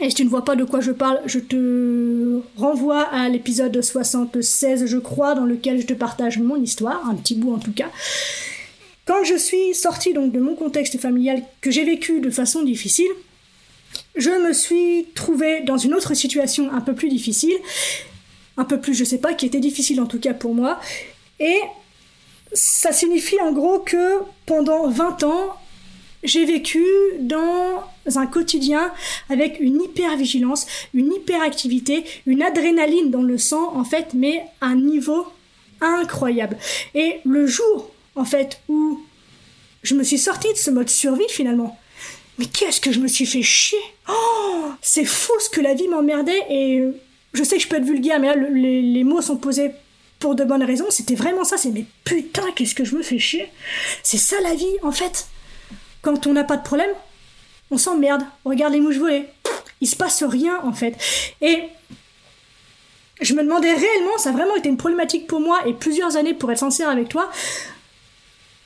et 0.00 0.10
si 0.10 0.14
tu 0.14 0.24
ne 0.24 0.28
vois 0.28 0.44
pas 0.44 0.54
de 0.54 0.62
quoi 0.62 0.80
je 0.80 0.92
parle, 0.92 1.20
je 1.26 1.40
te 1.40 2.40
renvoie 2.56 3.02
à 3.02 3.28
l'épisode 3.28 3.82
76, 3.82 4.86
je 4.86 4.98
crois, 4.98 5.34
dans 5.34 5.44
lequel 5.44 5.80
je 5.80 5.86
te 5.86 5.94
partage 5.94 6.38
mon 6.38 6.54
histoire, 6.54 7.04
un 7.08 7.16
petit 7.16 7.34
bout 7.34 7.52
en 7.52 7.58
tout 7.58 7.72
cas. 7.72 7.90
Quand 9.06 9.24
je 9.24 9.34
suis 9.34 9.74
sortie 9.74 10.12
donc 10.12 10.30
de 10.30 10.38
mon 10.38 10.54
contexte 10.54 11.00
familial 11.00 11.42
que 11.60 11.72
j'ai 11.72 11.84
vécu 11.84 12.20
de 12.20 12.30
façon 12.30 12.62
difficile, 12.62 13.10
je 14.14 14.30
me 14.30 14.52
suis 14.52 15.06
trouvée 15.16 15.62
dans 15.62 15.78
une 15.78 15.94
autre 15.94 16.14
situation 16.14 16.72
un 16.72 16.80
peu 16.80 16.94
plus 16.94 17.08
difficile, 17.08 17.56
un 18.56 18.64
peu 18.64 18.78
plus, 18.78 18.94
je 18.94 19.02
sais 19.02 19.18
pas, 19.18 19.34
qui 19.34 19.46
était 19.46 19.58
difficile 19.58 20.00
en 20.00 20.06
tout 20.06 20.20
cas 20.20 20.34
pour 20.34 20.54
moi, 20.54 20.78
et 21.40 21.58
ça 22.52 22.92
signifie 22.92 23.40
en 23.40 23.50
gros 23.50 23.80
que 23.80 24.20
pendant 24.46 24.88
20 24.88 25.24
ans, 25.24 25.56
j'ai 26.22 26.44
vécu 26.44 26.84
dans 27.20 27.84
un 28.16 28.26
quotidien 28.26 28.92
avec 29.28 29.58
une 29.60 29.82
hyper-vigilance, 29.82 30.66
une 30.94 31.12
hyperactivité, 31.12 32.04
une 32.26 32.42
adrénaline 32.42 33.10
dans 33.10 33.22
le 33.22 33.38
sang, 33.38 33.76
en 33.76 33.84
fait, 33.84 34.14
mais 34.14 34.44
un 34.60 34.76
niveau 34.76 35.26
incroyable. 35.80 36.58
Et 36.94 37.20
le 37.24 37.46
jour, 37.46 37.90
en 38.16 38.24
fait, 38.24 38.60
où 38.68 39.00
je 39.82 39.94
me 39.94 40.02
suis 40.02 40.18
sortie 40.18 40.52
de 40.52 40.58
ce 40.58 40.70
mode 40.70 40.90
survie, 40.90 41.28
finalement, 41.28 41.78
mais 42.38 42.46
qu'est-ce 42.46 42.80
que 42.80 42.92
je 42.92 43.00
me 43.00 43.08
suis 43.08 43.26
fait 43.26 43.42
chier? 43.42 43.78
Oh 44.08 44.66
C'est 44.82 45.04
fou 45.04 45.32
ce 45.40 45.50
que 45.50 45.60
la 45.60 45.74
vie 45.74 45.88
m'emmerdait, 45.88 46.42
et 46.50 46.82
je 47.32 47.44
sais 47.44 47.56
que 47.56 47.62
je 47.62 47.68
peux 47.68 47.76
être 47.76 47.84
vulgaire, 47.84 48.18
mais 48.18 48.34
là, 48.34 48.36
les 48.50 49.04
mots 49.04 49.22
sont 49.22 49.36
posés 49.36 49.70
pour 50.18 50.34
de 50.34 50.42
bonnes 50.42 50.64
raisons. 50.64 50.86
C'était 50.90 51.14
vraiment 51.14 51.44
ça, 51.44 51.56
c'est 51.56 51.70
mais 51.70 51.84
putain, 52.04 52.50
qu'est-ce 52.56 52.74
que 52.74 52.84
je 52.84 52.96
me 52.96 53.02
fais 53.02 53.20
chier? 53.20 53.48
C'est 54.02 54.18
ça 54.18 54.40
la 54.40 54.54
vie, 54.54 54.76
en 54.82 54.90
fait 54.90 55.28
quand 56.02 56.26
on 56.26 56.32
n'a 56.32 56.44
pas 56.44 56.56
de 56.56 56.62
problème, 56.62 56.90
on 57.70 57.78
s'emmerde. 57.78 58.22
On 58.44 58.50
regarde 58.50 58.72
les 58.72 58.80
mouches 58.80 58.98
voler. 58.98 59.26
Il 59.80 59.88
se 59.88 59.96
passe 59.96 60.22
rien 60.22 60.60
en 60.62 60.72
fait. 60.72 60.96
Et 61.40 61.64
je 63.20 63.34
me 63.34 63.42
demandais 63.42 63.72
réellement, 63.72 64.16
ça 64.18 64.30
a 64.30 64.32
vraiment 64.32 64.56
été 64.56 64.68
une 64.68 64.76
problématique 64.76 65.26
pour 65.26 65.40
moi 65.40 65.60
et 65.66 65.74
plusieurs 65.74 66.16
années 66.16 66.34
pour 66.34 66.50
être 66.52 66.58
sincère 66.58 66.88
avec 66.88 67.08
toi, 67.08 67.30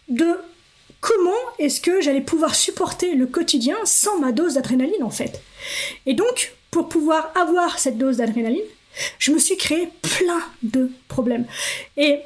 de 0.08 0.38
comment 1.00 1.30
est-ce 1.58 1.80
que 1.80 2.00
j'allais 2.00 2.20
pouvoir 2.20 2.54
supporter 2.54 3.14
le 3.14 3.26
quotidien 3.26 3.76
sans 3.84 4.18
ma 4.18 4.32
dose 4.32 4.54
d'adrénaline 4.54 5.02
en 5.02 5.10
fait. 5.10 5.42
Et 6.06 6.14
donc, 6.14 6.52
pour 6.70 6.88
pouvoir 6.88 7.32
avoir 7.34 7.78
cette 7.78 7.98
dose 7.98 8.18
d'adrénaline, 8.18 8.62
je 9.18 9.32
me 9.32 9.38
suis 9.38 9.56
créé 9.56 9.88
plein 10.02 10.42
de 10.62 10.90
problèmes. 11.08 11.46
Et 11.96 12.20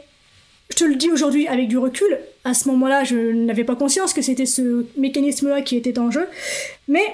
je 0.70 0.76
te 0.76 0.84
le 0.84 0.96
dis 0.96 1.10
aujourd'hui 1.10 1.46
avec 1.46 1.68
du 1.68 1.78
recul, 1.78 2.18
à 2.44 2.54
ce 2.54 2.68
moment-là, 2.68 3.04
je 3.04 3.16
n'avais 3.16 3.64
pas 3.64 3.76
conscience 3.76 4.12
que 4.12 4.22
c'était 4.22 4.46
ce 4.46 4.86
mécanisme-là 4.96 5.62
qui 5.62 5.76
était 5.76 5.98
en 5.98 6.10
jeu, 6.10 6.26
mais 6.88 7.04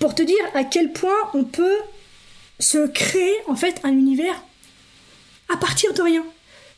pour 0.00 0.14
te 0.14 0.22
dire 0.22 0.36
à 0.54 0.64
quel 0.64 0.92
point 0.92 1.16
on 1.34 1.44
peut 1.44 1.78
se 2.58 2.86
créer 2.88 3.34
en 3.48 3.54
fait 3.54 3.80
un 3.84 3.92
univers 3.92 4.42
à 5.48 5.56
partir 5.56 5.94
de 5.94 6.02
rien, 6.02 6.24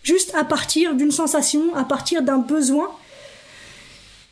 juste 0.02 0.34
à 0.34 0.44
partir 0.44 0.94
d'une 0.94 1.10
sensation, 1.10 1.74
à 1.74 1.84
partir 1.84 2.22
d'un 2.22 2.38
besoin 2.38 2.90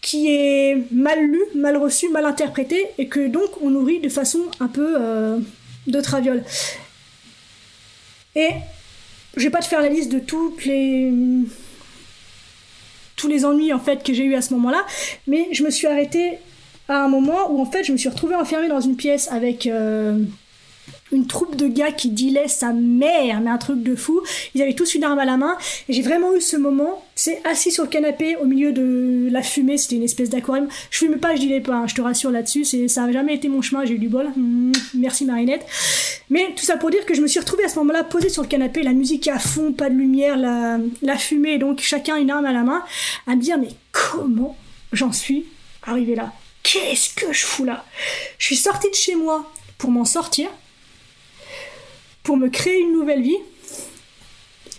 qui 0.03 0.31
est 0.31 0.85
mal 0.93 1.21
lu, 1.25 1.41
mal 1.55 1.77
reçu, 1.77 2.09
mal 2.11 2.27
interprété 2.27 2.87
et 2.99 3.09
que 3.09 3.27
donc 3.27 3.61
on 3.63 3.71
nourrit 3.71 4.01
de 4.01 4.09
façon 4.09 4.43
un 4.61 4.69
peu 4.69 4.97
euh, 5.01 5.39
de 5.87 6.01
traviole. 6.01 6.45
Et 8.35 8.51
je 9.37 9.43
vais 9.43 9.51
pas 9.51 9.61
te 9.61 9.67
faire 9.67 9.83
la 9.83 9.89
liste 9.89 10.11
de 10.11 10.19
toutes 10.19 10.65
les 10.65 11.13
tous 13.17 13.29
les 13.29 13.45
ennuis 13.45 13.73
en 13.73 13.79
fait 13.79 14.03
que 14.03 14.13
j'ai 14.13 14.25
eu 14.25 14.35
à 14.35 14.43
ce 14.43 14.53
moment-là, 14.55 14.85
mais 15.27 15.49
je 15.53 15.63
me 15.65 15.71
suis 15.71 15.87
arrêtée 15.87 16.39
à 16.89 17.03
un 17.03 17.09
moment 17.09 17.51
où 17.51 17.61
en 17.61 17.65
fait 17.65 17.83
je 17.83 17.93
me 17.93 17.97
suis 17.97 18.09
retrouvée 18.09 18.35
enfermée 18.35 18.69
dans 18.69 18.81
une 18.81 18.97
pièce 18.97 19.31
avec 19.33 19.67
euh, 19.67 20.19
une 21.13 21.27
troupe 21.27 21.57
de 21.57 21.69
gars 21.69 21.93
qui 21.93 22.11
dilaient 22.11 22.49
sa 22.49 22.73
mère, 22.73 23.41
mais 23.41 23.51
un 23.51 23.59
truc 23.59 23.83
de 23.83 23.95
fou. 23.95 24.23
Ils 24.55 24.63
avaient 24.63 24.75
tous 24.75 24.95
une 24.95 25.05
arme 25.05 25.19
à 25.19 25.25
la 25.25 25.37
main. 25.37 25.57
Et 25.89 25.93
j'ai 25.93 26.03
vraiment 26.03 26.35
eu 26.35 26.41
ce 26.41 26.57
moment, 26.57 27.05
c'est 27.15 27.41
assis 27.47 27.71
sur 27.71 27.85
le 27.85 27.91
canapé 27.91 28.37
au 28.37 28.45
milieu 28.45 28.73
de 28.73 29.29
la 29.31 29.43
fumée, 29.43 29.79
c'était 29.79 29.97
une 29.97 30.03
espèce 30.03 30.31
d'aquarium. 30.31 30.69
Je 30.91 30.99
fume 30.99 31.19
pas, 31.19 31.35
je 31.35 31.41
dilais 31.41 31.61
pas, 31.61 31.75
hein, 31.75 31.87
je 31.87 31.95
te 31.95 32.01
rassure 32.01 32.31
là-dessus, 32.31 32.65
c'est, 32.65 32.89
ça 32.89 33.05
a 33.05 33.13
jamais 33.13 33.35
été 33.35 33.49
mon 33.49 33.63
chemin, 33.63 33.85
j'ai 33.85 33.95
eu 33.95 33.99
du 33.99 34.09
bol. 34.09 34.29
Mmh, 34.37 34.73
merci 34.95 35.25
Marinette. 35.25 35.65
Mais 36.29 36.53
tout 36.57 36.65
ça 36.65 36.77
pour 36.77 36.91
dire 36.91 37.07
que 37.07 37.15
je 37.15 37.21
me 37.21 37.27
suis 37.27 37.39
retrouvée 37.41 37.65
à 37.65 37.69
ce 37.69 37.77
moment-là 37.77 38.05
posée 38.05 38.29
sur 38.29 38.43
le 38.43 38.49
canapé, 38.49 38.83
la 38.83 38.93
musique 38.93 39.29
à 39.29 39.39
fond, 39.39 39.73
pas 39.73 39.89
de 39.89 39.95
lumière, 39.95 40.37
la, 40.37 41.17
fumée, 41.17 41.59
donc 41.59 41.81
chacun 41.81 42.17
une 42.17 42.31
arme 42.31 42.45
à 42.47 42.53
la 42.53 42.63
main, 42.63 42.85
à 43.27 43.37
me 43.37 43.41
dire 43.41 43.59
mais 43.59 43.71
comment 43.93 44.57
j'en 44.93 45.13
suis 45.13 45.47
arrivé 45.85 46.15
là? 46.15 46.33
Qu'est-ce 46.63 47.15
que 47.15 47.33
je 47.33 47.47
fous 47.47 47.65
là? 47.65 47.85
Je 48.39 48.47
suis 48.47 48.57
sortie 48.57 48.91
de 48.91 48.95
chez 48.95 49.15
moi 49.15 49.51
pour 49.79 49.91
m'en 49.91 50.05
sortir, 50.05 50.49
pour 52.27 52.37
me 52.37 52.49
créer 52.49 52.81
une 52.81 52.93
nouvelle 52.93 53.23
vie. 53.23 53.39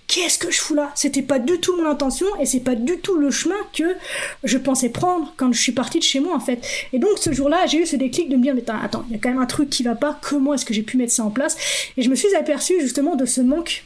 Qu'est-ce 0.07 0.37
que 0.37 0.51
je 0.51 0.59
fous 0.59 0.75
là? 0.75 0.91
C'était 0.95 1.21
pas 1.21 1.39
du 1.39 1.59
tout 1.59 1.75
mon 1.77 1.89
intention 1.89 2.27
et 2.41 2.45
c'est 2.45 2.59
pas 2.59 2.75
du 2.75 2.97
tout 2.97 3.17
le 3.17 3.31
chemin 3.31 3.55
que 3.73 3.95
je 4.43 4.57
pensais 4.57 4.89
prendre 4.89 5.33
quand 5.37 5.51
je 5.53 5.61
suis 5.61 5.71
partie 5.71 5.99
de 5.99 6.03
chez 6.03 6.19
moi 6.19 6.35
en 6.35 6.39
fait. 6.41 6.65
Et 6.91 6.99
donc 6.99 7.17
ce 7.17 7.31
jour-là, 7.31 7.65
j'ai 7.65 7.79
eu 7.79 7.85
ce 7.85 7.95
déclic 7.95 8.27
de 8.29 8.35
me 8.35 8.41
dire 8.41 8.53
mais 8.53 8.63
attends, 8.69 9.05
il 9.07 9.13
y 9.13 9.15
a 9.15 9.19
quand 9.19 9.29
même 9.29 9.39
un 9.39 9.45
truc 9.45 9.69
qui 9.69 9.83
va 9.83 9.95
pas. 9.95 10.19
Comment 10.21 10.53
est-ce 10.53 10.65
que 10.65 10.73
j'ai 10.73 10.83
pu 10.83 10.97
mettre 10.97 11.13
ça 11.13 11.23
en 11.23 11.29
place? 11.29 11.55
Et 11.95 12.01
je 12.01 12.09
me 12.09 12.15
suis 12.15 12.33
aperçue 12.35 12.81
justement 12.81 13.15
de 13.15 13.25
ce 13.25 13.39
manque 13.39 13.83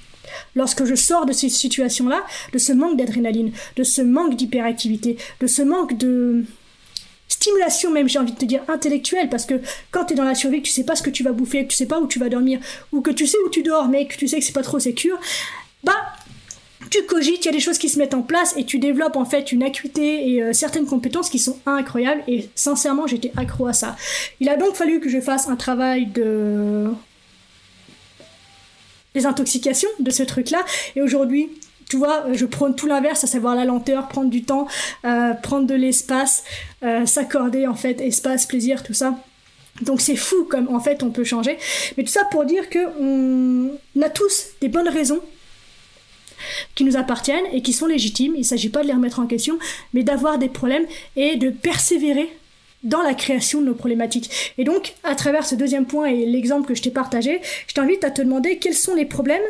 lorsque 0.55 0.85
je 0.85 0.95
sors 0.95 1.27
de 1.27 1.33
ces 1.33 1.49
situations-là, 1.49 2.23
de 2.53 2.57
ce 2.57 2.73
manque 2.73 2.97
d'adrénaline, 2.97 3.51
de 3.75 3.83
ce 3.83 4.01
manque 4.01 4.35
d'hyperactivité, 4.35 5.17
de 5.39 5.47
ce 5.47 5.61
manque 5.61 5.97
de 5.97 6.45
stimulation 7.41 7.91
même, 7.91 8.07
j'ai 8.07 8.19
envie 8.19 8.33
de 8.33 8.37
te 8.37 8.45
dire, 8.45 8.61
intellectuelle, 8.67 9.29
parce 9.29 9.45
que 9.45 9.55
quand 9.89 10.05
tu 10.05 10.13
es 10.13 10.15
dans 10.15 10.23
la 10.23 10.35
survie, 10.35 10.61
que 10.61 10.67
tu 10.67 10.71
sais 10.71 10.83
pas 10.83 10.95
ce 10.95 11.01
que 11.01 11.09
tu 11.09 11.23
vas 11.23 11.31
bouffer, 11.31 11.63
que 11.63 11.71
tu 11.71 11.75
sais 11.75 11.87
pas 11.87 11.99
où 11.99 12.07
tu 12.07 12.19
vas 12.19 12.29
dormir, 12.29 12.59
ou 12.91 13.01
que 13.01 13.11
tu 13.11 13.25
sais 13.25 13.37
où 13.45 13.49
tu 13.49 13.63
dors, 13.63 13.87
mais 13.87 14.07
que 14.07 14.15
tu 14.15 14.27
sais 14.27 14.39
que 14.39 14.45
c'est 14.45 14.53
pas 14.53 14.63
trop 14.63 14.79
sécure, 14.79 15.19
bah 15.83 15.95
tu 16.89 17.03
cogites, 17.05 17.45
il 17.45 17.45
y 17.45 17.49
a 17.49 17.53
des 17.53 17.59
choses 17.59 17.77
qui 17.77 17.89
se 17.89 17.97
mettent 17.97 18.13
en 18.13 18.21
place 18.21 18.53
et 18.57 18.65
tu 18.65 18.77
développes 18.77 19.15
en 19.15 19.23
fait 19.23 19.51
une 19.51 19.63
acuité 19.63 20.29
et 20.29 20.43
euh, 20.43 20.51
certaines 20.51 20.85
compétences 20.85 21.29
qui 21.29 21.39
sont 21.39 21.57
incroyables 21.65 22.21
et 22.27 22.49
sincèrement 22.55 23.07
j'étais 23.07 23.31
accro 23.37 23.67
à 23.67 23.73
ça. 23.73 23.95
Il 24.39 24.49
a 24.49 24.57
donc 24.57 24.75
fallu 24.75 24.99
que 24.99 25.07
je 25.07 25.21
fasse 25.21 25.47
un 25.47 25.55
travail 25.55 26.07
de 26.07 26.87
des 29.13 29.25
intoxications 29.25 29.89
de 29.99 30.09
ce 30.09 30.23
truc-là 30.23 30.65
et 30.95 31.01
aujourd'hui 31.01 31.49
tu 31.91 31.97
vois, 31.97 32.23
je 32.31 32.45
prône 32.45 32.73
tout 32.73 32.87
l'inverse, 32.87 33.25
à 33.25 33.27
savoir 33.27 33.53
la 33.53 33.65
lenteur, 33.65 34.07
prendre 34.07 34.29
du 34.29 34.43
temps, 34.43 34.65
euh, 35.03 35.33
prendre 35.33 35.67
de 35.67 35.75
l'espace, 35.75 36.45
euh, 36.83 37.05
s'accorder 37.05 37.67
en 37.67 37.75
fait 37.75 37.99
espace, 37.99 38.45
plaisir, 38.45 38.81
tout 38.81 38.93
ça. 38.93 39.19
Donc 39.81 39.99
c'est 39.99 40.15
fou 40.15 40.45
comme 40.49 40.73
en 40.73 40.79
fait 40.79 41.03
on 41.03 41.09
peut 41.09 41.25
changer. 41.25 41.57
Mais 41.97 42.05
tout 42.05 42.11
ça 42.13 42.23
pour 42.31 42.45
dire 42.45 42.69
que 42.69 42.79
on 42.97 44.01
a 44.01 44.09
tous 44.09 44.51
des 44.61 44.69
bonnes 44.69 44.87
raisons 44.87 45.19
qui 46.75 46.85
nous 46.85 46.95
appartiennent 46.95 47.43
et 47.51 47.61
qui 47.61 47.73
sont 47.73 47.87
légitimes. 47.87 48.35
Il 48.35 48.41
ne 48.43 48.45
s'agit 48.45 48.69
pas 48.69 48.83
de 48.83 48.87
les 48.87 48.93
remettre 48.93 49.19
en 49.19 49.27
question, 49.27 49.59
mais 49.93 50.03
d'avoir 50.03 50.37
des 50.37 50.47
problèmes 50.47 50.85
et 51.17 51.35
de 51.35 51.49
persévérer 51.49 52.29
dans 52.83 53.01
la 53.01 53.15
création 53.15 53.59
de 53.59 53.65
nos 53.65 53.75
problématiques. 53.75 54.53
Et 54.57 54.63
donc, 54.63 54.93
à 55.03 55.15
travers 55.15 55.45
ce 55.45 55.55
deuxième 55.55 55.85
point 55.85 56.05
et 56.05 56.25
l'exemple 56.25 56.69
que 56.69 56.73
je 56.73 56.83
t'ai 56.83 56.89
partagé, 56.89 57.41
je 57.67 57.73
t'invite 57.73 58.05
à 58.05 58.11
te 58.11 58.21
demander 58.21 58.59
quels 58.59 58.75
sont 58.75 58.95
les 58.95 59.05
problèmes 59.05 59.43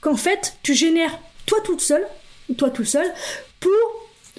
qu'en 0.00 0.16
fait 0.16 0.56
tu 0.62 0.72
génères 0.72 1.18
toi 1.46 1.58
toute 1.64 1.80
seule, 1.80 2.06
toi 2.56 2.70
tout 2.70 2.84
seul, 2.84 3.06
pour 3.58 3.72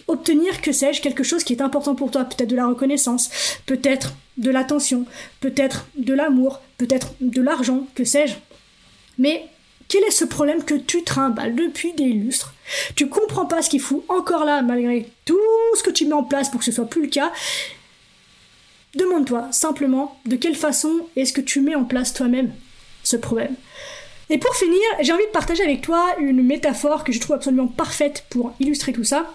obtenir, 0.08 0.62
que 0.62 0.72
sais-je, 0.72 1.02
quelque 1.02 1.24
chose 1.24 1.44
qui 1.44 1.54
est 1.54 1.62
important 1.62 1.96
pour 1.96 2.12
toi, 2.12 2.26
peut-être 2.26 2.50
de 2.50 2.56
la 2.56 2.68
reconnaissance, 2.68 3.30
peut-être 3.66 4.14
de 4.38 4.50
l'attention, 4.50 5.06
peut-être 5.40 5.86
de 5.98 6.14
l'amour, 6.14 6.60
peut-être 6.78 7.14
de 7.22 7.42
l'argent, 7.42 7.88
que 7.96 8.04
sais-je. 8.04 8.36
Mais 9.18 9.46
quel 9.88 10.04
est 10.04 10.12
ce 10.12 10.26
problème 10.26 10.64
que 10.64 10.76
tu 10.76 11.04
trimbales 11.04 11.56
depuis 11.56 11.94
des 11.94 12.10
lustres? 12.10 12.54
Tu 12.96 13.10
comprends 13.10 13.46
pas 13.46 13.62
ce 13.62 13.70
qu'il 13.70 13.82
fout 13.82 14.04
encore 14.08 14.46
là, 14.46 14.62
malgré 14.62 15.10
tout 15.26 15.38
ce 15.78 15.84
que 15.84 15.92
tu 15.92 16.06
mets 16.06 16.14
en 16.14 16.24
place 16.24 16.50
pour 16.50 16.60
que 16.60 16.66
ce 16.66 16.72
soit 16.72 16.90
plus 16.90 17.04
le 17.04 17.10
cas. 17.10 17.32
Demande-toi 18.96 19.50
simplement 19.52 20.20
de 20.26 20.36
quelle 20.36 20.56
façon 20.56 21.08
est-ce 21.16 21.34
que 21.34 21.42
tu 21.42 21.62
mets 21.62 21.76
en 21.76 21.84
place 21.84 22.14
toi-même 22.14 22.54
ce 23.04 23.18
problème. 23.18 23.56
Et 24.32 24.38
pour 24.38 24.56
finir, 24.56 24.80
j'ai 25.02 25.12
envie 25.12 25.26
de 25.26 25.32
partager 25.32 25.62
avec 25.62 25.82
toi 25.82 26.16
une 26.18 26.42
métaphore 26.42 27.04
que 27.04 27.12
je 27.12 27.20
trouve 27.20 27.36
absolument 27.36 27.68
parfaite 27.68 28.24
pour 28.30 28.54
illustrer 28.62 28.94
tout 28.94 29.04
ça. 29.04 29.26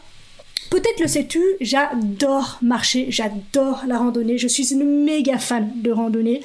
Peut-être 0.70 1.00
le 1.00 1.06
sais-tu, 1.06 1.42
j'adore 1.60 2.58
marcher, 2.62 3.06
j'adore 3.10 3.82
la 3.86 3.98
randonnée, 3.98 4.38
je 4.38 4.48
suis 4.48 4.72
une 4.72 5.04
méga 5.04 5.36
fan 5.36 5.70
de 5.76 5.92
randonnée. 5.92 6.40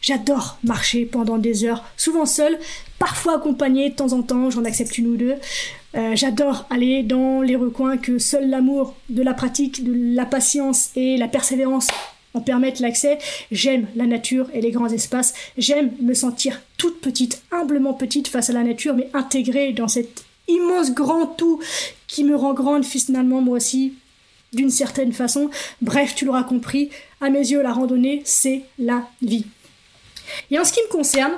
J'adore 0.00 0.56
marcher 0.64 1.04
pendant 1.04 1.36
des 1.36 1.66
heures, 1.66 1.84
souvent 1.98 2.24
seule, 2.24 2.58
parfois 2.98 3.36
accompagnée 3.36 3.90
de 3.90 3.94
temps 3.94 4.12
en 4.14 4.22
temps, 4.22 4.50
j'en 4.50 4.64
accepte 4.64 4.96
une 4.96 5.08
ou 5.08 5.16
deux. 5.16 5.34
Euh, 5.94 6.16
j'adore 6.16 6.66
aller 6.70 7.02
dans 7.02 7.42
les 7.42 7.54
recoins 7.54 7.98
que 7.98 8.18
seul 8.18 8.48
l'amour 8.48 8.94
de 9.10 9.22
la 9.22 9.34
pratique, 9.34 9.84
de 9.84 9.92
la 10.16 10.24
patience 10.24 10.90
et 10.96 11.18
la 11.18 11.28
persévérance 11.28 11.88
en 12.34 12.40
permettent 12.40 12.80
l'accès. 12.80 13.18
J'aime 13.50 13.86
la 13.96 14.06
nature 14.06 14.48
et 14.52 14.60
les 14.60 14.70
grands 14.70 14.88
espaces. 14.88 15.34
J'aime 15.56 15.92
me 16.00 16.14
sentir 16.14 16.60
toute 16.76 17.00
petite, 17.00 17.42
humblement 17.50 17.94
petite 17.94 18.28
face 18.28 18.50
à 18.50 18.52
la 18.52 18.62
nature, 18.62 18.94
mais 18.94 19.08
intégrée 19.14 19.72
dans 19.72 19.88
cet 19.88 20.24
immense 20.48 20.92
grand 20.92 21.26
tout 21.26 21.60
qui 22.06 22.24
me 22.24 22.36
rend 22.36 22.52
grande 22.52 22.84
finalement 22.84 23.40
moi 23.40 23.56
aussi 23.56 23.94
d'une 24.52 24.70
certaine 24.70 25.12
façon. 25.12 25.50
Bref, 25.82 26.14
tu 26.14 26.24
l'auras 26.24 26.44
compris, 26.44 26.90
à 27.20 27.30
mes 27.30 27.40
yeux, 27.40 27.62
la 27.62 27.72
randonnée, 27.72 28.22
c'est 28.24 28.62
la 28.78 29.08
vie. 29.20 29.46
Et 30.50 30.58
en 30.58 30.64
ce 30.64 30.72
qui 30.72 30.80
me 30.80 30.90
concerne, 30.90 31.32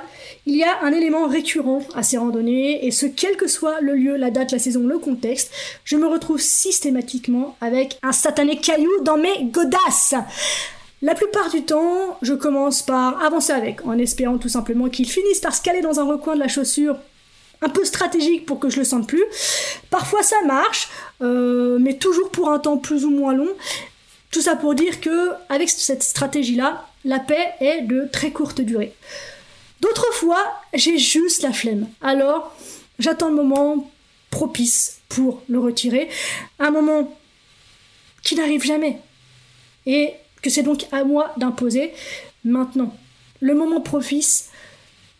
il 0.45 0.55
y 0.55 0.63
a 0.63 0.81
un 0.81 0.93
élément 0.93 1.27
récurrent 1.27 1.81
à 1.93 2.03
ces 2.03 2.17
randonnées, 2.17 2.85
et 2.85 2.91
ce 2.91 3.05
quel 3.05 3.35
que 3.35 3.47
soit 3.47 3.81
le 3.81 3.95
lieu, 3.95 4.15
la 4.15 4.31
date, 4.31 4.51
la 4.51 4.59
saison, 4.59 4.81
le 4.81 4.99
contexte, 4.99 5.51
je 5.83 5.97
me 5.97 6.07
retrouve 6.07 6.39
systématiquement 6.39 7.57
avec 7.59 7.97
un 8.03 8.11
satané 8.11 8.57
caillou 8.57 9.01
dans 9.03 9.17
mes 9.17 9.45
godasses. 9.45 10.15
La 11.01 11.13
plupart 11.13 11.49
du 11.51 11.63
temps, 11.63 12.17
je 12.23 12.33
commence 12.33 12.81
par 12.81 13.23
avancer 13.23 13.53
avec, 13.53 13.85
en 13.85 13.97
espérant 13.97 14.37
tout 14.37 14.49
simplement 14.49 14.89
qu'il 14.89 15.07
finisse 15.09 15.39
par 15.39 15.53
se 15.53 15.61
caler 15.61 15.81
dans 15.81 15.99
un 15.99 16.05
recoin 16.05 16.33
de 16.33 16.39
la 16.39 16.47
chaussure 16.47 16.97
un 17.61 17.69
peu 17.69 17.85
stratégique 17.85 18.45
pour 18.45 18.59
que 18.59 18.69
je 18.69 18.77
le 18.77 18.83
sente 18.83 19.07
plus. 19.07 19.23
Parfois 19.89 20.23
ça 20.23 20.35
marche, 20.45 20.89
euh, 21.21 21.77
mais 21.79 21.97
toujours 21.97 22.29
pour 22.31 22.49
un 22.49 22.59
temps 22.59 22.77
plus 22.77 23.05
ou 23.05 23.11
moins 23.11 23.33
long. 23.33 23.49
Tout 24.31 24.41
ça 24.41 24.55
pour 24.55 24.75
dire 24.75 24.99
que 25.01 25.31
avec 25.49 25.69
cette 25.69 26.03
stratégie-là, 26.03 26.85
la 27.05 27.19
paix 27.19 27.53
est 27.59 27.81
de 27.81 28.07
très 28.11 28.31
courte 28.31 28.61
durée. 28.61 28.93
D'autres 29.81 30.11
fois, 30.13 30.43
j'ai 30.73 30.97
juste 30.97 31.43
la 31.43 31.53
flemme. 31.53 31.87
Alors, 32.01 32.55
j'attends 32.99 33.29
le 33.29 33.35
moment 33.35 33.89
propice 34.31 34.99
pour 35.07 35.41
le 35.47 35.59
retirer. 35.59 36.09
Un 36.59 36.71
moment 36.71 37.15
qui 38.23 38.35
n'arrive 38.35 38.63
jamais. 38.63 38.99
Et 39.85 40.13
c'est 40.49 40.63
donc 40.63 40.87
à 40.91 41.03
moi 41.03 41.33
d'imposer 41.37 41.91
maintenant. 42.43 42.93
Le 43.39 43.53
moment 43.53 43.81
propice, 43.81 44.49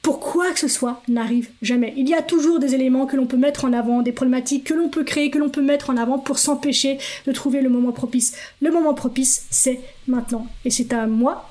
pour 0.02 0.20
quoi 0.20 0.52
que 0.52 0.60
ce 0.60 0.68
soit, 0.68 1.02
n'arrive 1.08 1.50
jamais. 1.62 1.94
Il 1.98 2.08
y 2.08 2.14
a 2.14 2.22
toujours 2.22 2.60
des 2.60 2.74
éléments 2.74 3.06
que 3.06 3.18
l'on 3.18 3.26
peut 3.26 3.38
mettre 3.38 3.66
en 3.66 3.74
avant, 3.74 4.02
des 4.02 4.12
problématiques 4.12 4.64
que 4.64 4.74
l'on 4.74 4.90
peut 4.90 5.04
créer, 5.04 5.30
que 5.30 5.38
l'on 5.38 5.50
peut 5.50 5.62
mettre 5.62 5.90
en 5.90 5.98
avant 5.98 6.18
pour 6.18 6.40
s'empêcher 6.40 6.98
de 7.26 7.32
trouver 7.32 7.62
le 7.62 7.70
moment 7.70 7.92
propice. 7.92 8.34
Le 8.62 8.72
moment 8.72 8.94
propice, 8.94 9.46
c'est 9.50 9.82
maintenant. 10.08 10.48
Et 10.64 10.70
c'est 10.70 10.94
à 10.94 11.08
moi, 11.08 11.50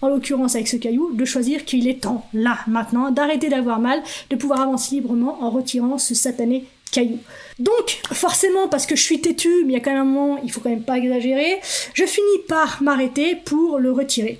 en 0.00 0.08
l'occurrence 0.08 0.56
avec 0.56 0.68
ce 0.68 0.76
caillou, 0.76 1.12
de 1.14 1.24
choisir 1.24 1.64
qu'il 1.64 1.86
est 1.86 2.02
temps, 2.02 2.26
là, 2.34 2.58
maintenant, 2.66 3.12
d'arrêter 3.12 3.48
d'avoir 3.48 3.78
mal, 3.78 4.02
de 4.30 4.36
pouvoir 4.36 4.62
avancer 4.62 4.96
librement 4.96 5.42
en 5.42 5.50
retirant 5.50 5.96
ce 5.96 6.14
satané 6.14 6.66
caillou. 6.92 7.18
Donc, 7.58 8.00
forcément, 8.12 8.68
parce 8.68 8.86
que 8.86 8.94
je 8.94 9.02
suis 9.02 9.20
têtu, 9.20 9.64
mais 9.64 9.72
il 9.72 9.76
y 9.76 9.76
a 9.76 9.80
quand 9.80 9.90
même 9.90 10.02
un 10.02 10.04
moment, 10.04 10.40
il 10.44 10.52
faut 10.52 10.60
quand 10.60 10.70
même 10.70 10.84
pas 10.84 10.98
exagérer, 10.98 11.58
je 11.94 12.06
finis 12.06 12.38
par 12.46 12.80
m'arrêter 12.82 13.34
pour 13.34 13.78
le 13.78 13.90
retirer. 13.90 14.38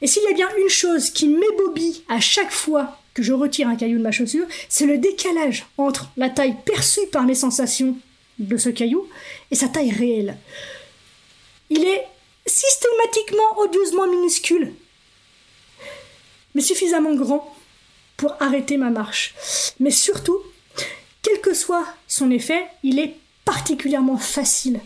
Et 0.00 0.06
s'il 0.06 0.22
y 0.22 0.28
a 0.28 0.32
bien 0.32 0.48
une 0.58 0.70
chose 0.70 1.10
qui 1.10 1.28
m'ébobie 1.28 2.04
à 2.08 2.20
chaque 2.20 2.50
fois 2.52 2.96
que 3.12 3.22
je 3.22 3.32
retire 3.32 3.68
un 3.68 3.76
caillou 3.76 3.98
de 3.98 4.02
ma 4.02 4.12
chaussure, 4.12 4.46
c'est 4.68 4.86
le 4.86 4.96
décalage 4.96 5.66
entre 5.76 6.08
la 6.16 6.30
taille 6.30 6.56
perçue 6.64 7.06
par 7.12 7.24
mes 7.24 7.34
sensations 7.34 7.96
de 8.38 8.56
ce 8.56 8.70
caillou 8.70 9.06
et 9.50 9.54
sa 9.54 9.68
taille 9.68 9.90
réelle. 9.90 10.38
Il 11.68 11.84
est 11.84 12.06
systématiquement 12.46 13.58
odieusement 13.58 14.06
minuscule, 14.06 14.72
mais 16.54 16.62
suffisamment 16.62 17.14
grand 17.14 17.54
pour 18.16 18.34
arrêter 18.40 18.76
ma 18.76 18.90
marche. 18.90 19.34
Mais 19.78 19.90
surtout, 19.90 20.38
quel 21.22 21.40
que 21.40 21.54
soit 21.54 21.86
son 22.06 22.30
effet, 22.30 22.66
il 22.82 22.98
est 22.98 23.16
particulièrement 23.44 24.16
facile 24.16 24.80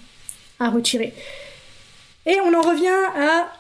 à 0.59 0.71
retirer. 0.71 1.15
Et 2.27 2.37
on 2.41 2.55
en 2.55 2.63
revient 2.63 2.89
à 3.17 3.53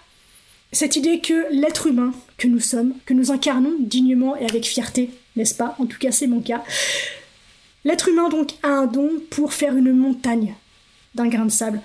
cette 0.72 0.96
idée 0.96 1.20
que 1.20 1.46
l'être 1.50 1.86
humain 1.86 2.12
que 2.38 2.48
nous 2.48 2.60
sommes, 2.60 2.94
que 3.06 3.14
nous 3.14 3.30
incarnons 3.30 3.74
dignement 3.78 4.36
et 4.36 4.46
avec 4.46 4.64
fierté, 4.64 5.10
n'est-ce 5.36 5.54
pas? 5.54 5.76
En 5.78 5.86
tout 5.86 5.98
cas, 5.98 6.10
c'est 6.10 6.26
mon 6.26 6.40
cas. 6.40 6.64
L'être 7.84 8.08
humain 8.08 8.28
donc 8.28 8.52
a 8.62 8.68
un 8.68 8.86
don 8.86 9.10
pour 9.30 9.52
faire 9.52 9.76
une 9.76 9.92
montagne 9.92 10.54
d'un 11.14 11.28
grain 11.28 11.44
de 11.44 11.50
sable. 11.50 11.80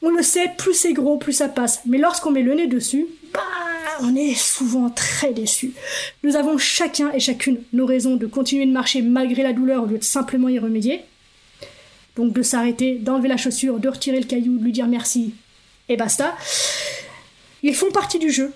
On 0.00 0.10
le 0.10 0.22
sait, 0.22 0.52
plus 0.58 0.74
c'est 0.74 0.92
gros, 0.92 1.18
plus 1.18 1.32
ça 1.32 1.48
passe. 1.48 1.82
Mais 1.86 1.98
lorsqu'on 1.98 2.32
met 2.32 2.42
le 2.42 2.54
nez 2.54 2.66
dessus, 2.66 3.06
bah, 3.32 3.40
on 4.02 4.16
est 4.16 4.34
souvent 4.34 4.90
très 4.90 5.32
déçu. 5.32 5.72
Nous 6.22 6.36
avons 6.36 6.58
chacun 6.58 7.12
et 7.12 7.20
chacune 7.20 7.62
nos 7.72 7.86
raisons 7.86 8.16
de 8.16 8.26
continuer 8.26 8.66
de 8.66 8.72
marcher 8.72 9.02
malgré 9.02 9.42
la 9.42 9.52
douleur 9.52 9.84
au 9.84 9.86
lieu 9.86 9.98
de 9.98 10.04
simplement 10.04 10.48
y 10.48 10.58
remédier. 10.58 11.00
Donc 12.16 12.32
de 12.32 12.42
s'arrêter, 12.42 12.96
d'enlever 12.96 13.28
la 13.28 13.36
chaussure, 13.36 13.78
de 13.78 13.88
retirer 13.88 14.20
le 14.20 14.26
caillou, 14.26 14.58
de 14.58 14.64
lui 14.64 14.72
dire 14.72 14.86
merci, 14.86 15.34
et 15.88 15.96
basta. 15.96 16.36
Ils 17.62 17.74
font 17.74 17.90
partie 17.90 18.18
du 18.18 18.30
jeu, 18.30 18.52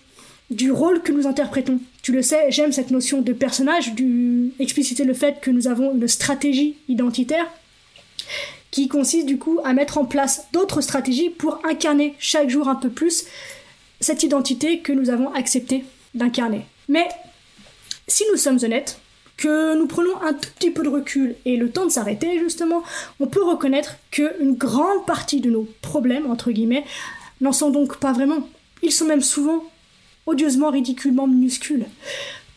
du 0.50 0.70
rôle 0.70 1.02
que 1.02 1.12
nous 1.12 1.26
interprétons. 1.26 1.80
Tu 2.02 2.12
le 2.12 2.22
sais, 2.22 2.50
j'aime 2.50 2.72
cette 2.72 2.90
notion 2.90 3.22
de 3.22 3.32
personnage, 3.32 3.94
du 3.94 4.52
le 4.58 5.14
fait 5.14 5.40
que 5.40 5.50
nous 5.50 5.68
avons 5.68 5.94
une 5.94 6.08
stratégie 6.08 6.76
identitaire 6.88 7.46
qui 8.70 8.88
consiste 8.88 9.26
du 9.26 9.38
coup 9.38 9.60
à 9.64 9.72
mettre 9.72 9.96
en 9.96 10.04
place 10.04 10.48
d'autres 10.52 10.80
stratégies 10.80 11.30
pour 11.30 11.60
incarner 11.64 12.14
chaque 12.18 12.50
jour 12.50 12.68
un 12.68 12.74
peu 12.74 12.90
plus 12.90 13.24
cette 14.00 14.22
identité 14.22 14.80
que 14.80 14.92
nous 14.92 15.10
avons 15.10 15.32
accepté 15.32 15.84
d'incarner. 16.14 16.62
Mais 16.88 17.08
si 18.08 18.24
nous 18.30 18.36
sommes 18.36 18.58
honnêtes, 18.62 19.00
que 19.36 19.76
nous 19.76 19.86
prenons 19.86 20.20
un 20.22 20.32
tout 20.32 20.48
petit 20.58 20.70
peu 20.70 20.82
de 20.82 20.88
recul 20.88 21.36
et 21.44 21.56
le 21.56 21.70
temps 21.70 21.84
de 21.84 21.90
s'arrêter 21.90 22.38
justement, 22.38 22.82
on 23.20 23.26
peut 23.26 23.42
reconnaître 23.42 23.96
qu'une 24.10 24.54
grande 24.54 25.04
partie 25.06 25.40
de 25.40 25.50
nos 25.50 25.68
problèmes, 25.82 26.30
entre 26.30 26.50
guillemets, 26.50 26.84
n'en 27.40 27.52
sont 27.52 27.70
donc 27.70 27.98
pas 27.98 28.12
vraiment. 28.12 28.48
Ils 28.82 28.92
sont 28.92 29.04
même 29.04 29.22
souvent 29.22 29.62
odieusement, 30.26 30.70
ridiculement 30.70 31.26
minuscules. 31.26 31.86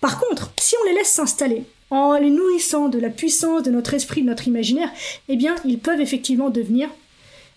Par 0.01 0.19
contre, 0.19 0.51
si 0.59 0.75
on 0.81 0.87
les 0.87 0.93
laisse 0.93 1.11
s'installer, 1.11 1.63
en 1.91 2.13
les 2.17 2.29
nourrissant 2.29 2.87
de 2.87 2.99
la 2.99 3.09
puissance 3.09 3.63
de 3.63 3.71
notre 3.71 3.93
esprit, 3.93 4.21
de 4.21 4.27
notre 4.27 4.47
imaginaire, 4.47 4.91
eh 5.27 5.35
bien, 5.35 5.55
ils 5.65 5.79
peuvent 5.79 6.01
effectivement 6.01 6.49
devenir 6.49 6.89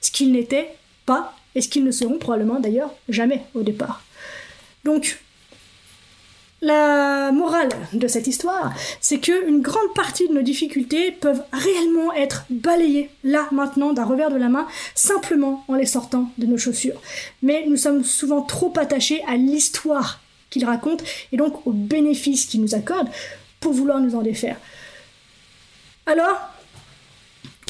ce 0.01 0.11
qu'ils 0.11 0.33
n'étaient 0.33 0.75
pas 1.07 1.35
et 1.55 1.61
ce 1.61 1.69
qu'ils 1.69 1.85
ne 1.85 1.91
seront 1.91 2.19
probablement 2.19 2.61
d'ailleurs 2.61 2.95
jamais 3.09 3.45
au 3.55 3.63
départ. 3.63 4.03
Donc, 4.85 5.19
la 6.65 7.33
morale 7.33 7.71
de 7.93 8.07
cette 8.07 8.29
histoire, 8.29 8.73
c'est 9.01 9.19
que 9.19 9.49
une 9.49 9.63
grande 9.63 9.93
partie 9.97 10.29
de 10.29 10.33
nos 10.33 10.43
difficultés 10.43 11.11
peuvent 11.11 11.43
réellement 11.53 12.13
être 12.13 12.45
balayées 12.51 13.11
là 13.25 13.49
maintenant 13.51 13.93
d'un 13.93 14.05
revers 14.05 14.31
de 14.31 14.37
la 14.37 14.49
main 14.49 14.69
simplement 14.95 15.65
en 15.67 15.75
les 15.75 15.87
sortant 15.87 16.31
de 16.39 16.47
nos 16.47 16.59
chaussures. 16.59 17.01
Mais 17.43 17.65
nous 17.67 17.77
sommes 17.77 18.05
souvent 18.05 18.43
trop 18.43 18.73
attachés 18.77 19.25
à 19.27 19.37
l'histoire 19.37 20.21
qu'ils 20.51 20.65
racontent 20.65 21.05
et 21.33 21.37
donc 21.37 21.67
aux 21.67 21.73
bénéfices 21.73 22.47
qu'ils 22.47 22.61
nous 22.61 22.77
accordent 22.77 23.11
pour 23.59 23.73
vouloir 23.73 23.99
nous 23.99 24.15
en 24.15 24.23
défaire. 24.23 24.57
Alors, 26.07 26.39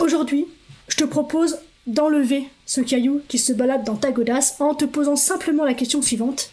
aujourd'hui, 0.03 0.47
je 0.89 0.97
te 0.97 1.05
propose 1.05 1.59
d'enlever 1.87 2.49
ce 2.67 2.81
caillou 2.81 3.23
qui 3.29 3.39
se 3.39 3.53
balade 3.53 3.85
dans 3.85 3.97
ta 3.97 4.13
godasse 4.13 4.61
en 4.61 4.75
te 4.75 4.85
posant 4.85 5.17
simplement 5.17 5.65
la 5.65 5.75
question 5.75 6.03
suivante. 6.03 6.51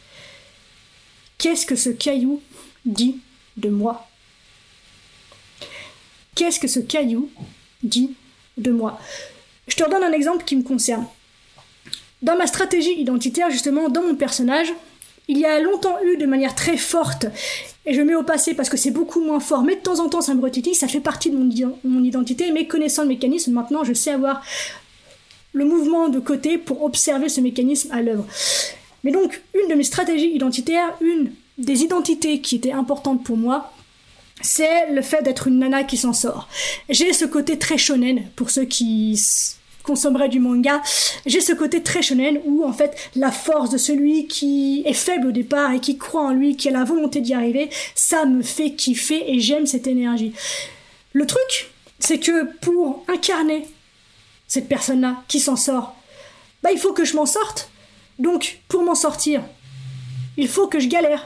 Qu'est-ce 1.38 1.66
que 1.66 1.76
ce 1.76 1.90
caillou 1.90 2.42
dit 2.86 3.20
de 3.58 3.70
moi? 3.70 4.08
Qu'est-ce 6.36 6.60
que 6.60 6.68
ce 6.68 6.80
caillou 6.80 7.30
dit 7.84 8.16
de 8.58 8.72
moi? 8.72 9.00
Je 9.68 9.76
te 9.76 9.84
redonne 9.84 10.04
un 10.04 10.12
exemple 10.12 10.46
qui 10.46 10.56
me 10.56 10.64
concerne. 10.64 11.06
Dans 12.22 12.36
ma 12.36 12.48
stratégie 12.48 13.00
identitaire, 13.00 13.50
justement, 13.50 13.88
dans 13.88 14.02
mon 14.02 14.16
personnage, 14.16 14.74
il 15.30 15.38
y 15.38 15.46
a 15.46 15.60
longtemps 15.60 15.98
eu 16.04 16.18
de 16.18 16.26
manière 16.26 16.56
très 16.56 16.76
forte, 16.76 17.28
et 17.86 17.94
je 17.94 18.02
mets 18.02 18.16
au 18.16 18.24
passé 18.24 18.56
parce 18.56 18.68
que 18.68 18.78
c'est 18.78 18.92
beaucoup 18.92 19.22
moins 19.22 19.40
fort, 19.40 19.64
mais 19.64 19.76
de 19.76 19.82
temps 19.82 20.00
en 20.00 20.10
temps 20.10 20.22
ça 20.22 20.34
me 20.34 20.42
retitille, 20.42 20.74
ça 20.74 20.88
fait 20.88 21.00
partie 21.00 21.30
de 21.30 21.38
mon, 21.38 22.04
identité, 22.04 22.52
mais 22.52 22.68
connaissant 22.68 23.04
le 23.04 23.10
mécanisme, 23.10 23.54
maintenant 23.54 23.84
je 23.84 23.94
sais 23.94 24.12
avoir 24.12 24.42
le 25.54 25.66
mouvement 25.66 26.10
de 26.10 26.20
côté 26.20 26.58
pour 26.58 26.84
observer 26.84 27.30
ce 27.30 27.42
mécanisme 27.42 27.92
à 27.92 28.02
l'œuvre. 28.02 28.26
Mais 29.04 29.12
donc, 29.12 29.42
une 29.54 29.70
de 29.70 29.76
mes 29.76 29.84
stratégies 29.84 30.34
identitaires, 30.34 30.96
une 31.02 31.32
des 31.58 31.84
identités 31.84 32.42
qui 32.42 32.56
était 32.56 32.72
importante 32.72 33.24
pour 33.24 33.38
moi, 33.38 33.72
c'est 34.42 34.92
le 34.92 35.02
fait 35.02 35.22
d'être 35.22 35.48
une 35.48 35.60
nana 35.60 35.84
qui 35.84 35.98
s'en 35.98 36.14
sort. 36.14 36.48
J'ai 36.90 37.14
ce 37.14 37.26
côté 37.26 37.58
très 37.58 37.78
shonen, 37.78 38.24
pour 38.36 38.50
ceux 38.50 38.66
qui 38.66 39.20
consommeraient 39.84 40.30
du 40.30 40.40
manga, 40.40 40.82
j'ai 41.26 41.42
ce 41.42 41.54
côté 41.54 41.82
très 41.82 42.02
shonen 42.02 42.40
où 42.46 42.64
en 42.64 42.74
fait 42.74 42.96
la 43.16 43.32
force 43.32 43.70
de 43.72 43.78
celui 43.78 44.28
qui 44.28 44.84
est 44.86 44.94
faible 44.94 45.28
au 45.28 45.32
départ 45.32 45.72
et 45.72 45.80
qui 45.80 45.98
croit 45.98 46.28
en 46.28 46.32
lui, 46.32 46.56
qui 46.56 46.70
a 46.70 46.72
la 46.72 46.84
volonté 46.84 47.22
d'y 47.22 47.34
arriver, 47.34 47.70
ça 47.96 48.26
me 48.26 48.44
fait 48.44 48.74
kiffer 48.74 49.24
et 49.28 49.40
j'aime 49.40 49.66
cette 49.66 49.88
énergie. 49.88 50.34
Le 51.14 51.26
truc, 51.26 51.72
c'est 51.98 52.20
que 52.20 52.46
pour 52.62 53.04
incarner 53.08 53.66
cette 54.50 54.68
personne-là 54.68 55.24
qui 55.30 55.40
s'en 55.40 55.56
sort, 55.56 55.96
bah 56.62 56.72
il 56.74 56.80
faut 56.80 56.92
que 56.92 57.06
je 57.06 57.16
m'en 57.16 57.26
sorte. 57.26 57.70
Donc 58.18 58.60
pour 58.68 58.84
m'en 58.84 58.96
sortir, 58.96 59.42
il 60.36 60.50
faut 60.50 60.68
que 60.68 60.80
je 60.80 60.90
galère. 60.90 61.26